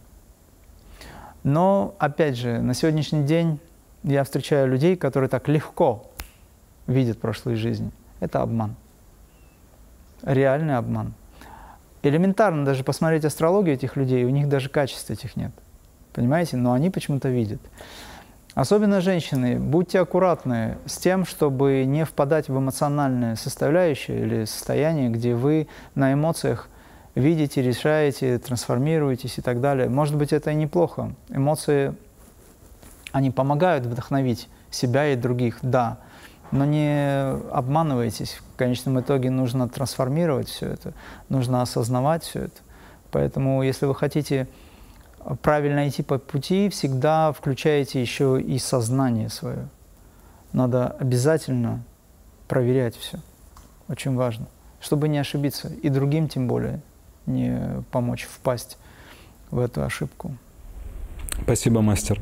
Но, 1.44 1.94
опять 1.98 2.36
же, 2.36 2.60
на 2.60 2.74
сегодняшний 2.74 3.24
день 3.24 3.58
я 4.02 4.24
встречаю 4.24 4.68
людей, 4.68 4.96
которые 4.96 5.28
так 5.28 5.48
легко 5.48 6.10
видят 6.86 7.20
прошлые 7.20 7.56
жизни. 7.56 7.90
Это 8.20 8.42
обман. 8.42 8.76
Реальный 10.22 10.76
обман. 10.76 11.14
Элементарно 12.02 12.64
даже 12.64 12.84
посмотреть 12.84 13.24
астрологию 13.24 13.74
этих 13.74 13.96
людей, 13.96 14.24
у 14.24 14.30
них 14.30 14.48
даже 14.48 14.68
качеств 14.68 15.10
этих 15.10 15.36
нет. 15.36 15.52
Понимаете? 16.12 16.56
Но 16.56 16.72
они 16.72 16.90
почему-то 16.90 17.28
видят. 17.28 17.60
Особенно 18.54 19.00
женщины, 19.00 19.58
будьте 19.58 20.00
аккуратны 20.00 20.76
с 20.84 20.98
тем, 20.98 21.24
чтобы 21.24 21.84
не 21.86 22.04
впадать 22.04 22.48
в 22.48 22.58
эмоциональное 22.58 23.36
составляющее 23.36 24.20
или 24.20 24.44
состояние, 24.44 25.08
где 25.08 25.34
вы 25.34 25.68
на 25.94 26.12
эмоциях 26.12 26.68
видите, 27.14 27.62
решаете, 27.62 28.38
трансформируетесь 28.38 29.38
и 29.38 29.42
так 29.42 29.60
далее. 29.60 29.88
Может 29.88 30.16
быть, 30.16 30.34
это 30.34 30.50
и 30.50 30.54
неплохо. 30.54 31.12
Эмоции, 31.30 31.94
они 33.12 33.30
помогают 33.30 33.86
вдохновить 33.86 34.48
себя 34.70 35.08
и 35.08 35.16
других, 35.16 35.58
да, 35.62 35.98
но 36.52 36.64
не 36.64 37.32
обманывайтесь. 37.50 38.40
В 38.54 38.56
конечном 38.56 39.00
итоге 39.00 39.30
нужно 39.30 39.68
трансформировать 39.68 40.48
все 40.48 40.66
это, 40.66 40.92
нужно 41.28 41.62
осознавать 41.62 42.22
все 42.22 42.40
это. 42.44 42.60
Поэтому, 43.10 43.62
если 43.62 43.86
вы 43.86 43.94
хотите 43.94 44.46
правильно 45.42 45.88
идти 45.88 46.02
по 46.02 46.18
пути, 46.18 46.68
всегда 46.68 47.32
включаете 47.32 48.00
еще 48.00 48.40
и 48.40 48.58
сознание 48.58 49.28
свое. 49.28 49.68
Надо 50.52 50.88
обязательно 50.88 51.82
проверять 52.48 52.96
все. 52.96 53.18
Очень 53.88 54.14
важно. 54.14 54.46
Чтобы 54.80 55.08
не 55.08 55.18
ошибиться. 55.18 55.68
И 55.82 55.88
другим 55.88 56.28
тем 56.28 56.48
более 56.48 56.80
не 57.26 57.82
помочь 57.90 58.24
впасть 58.24 58.76
в 59.50 59.58
эту 59.58 59.82
ошибку. 59.84 60.36
Спасибо, 61.42 61.80
мастер. 61.80 62.20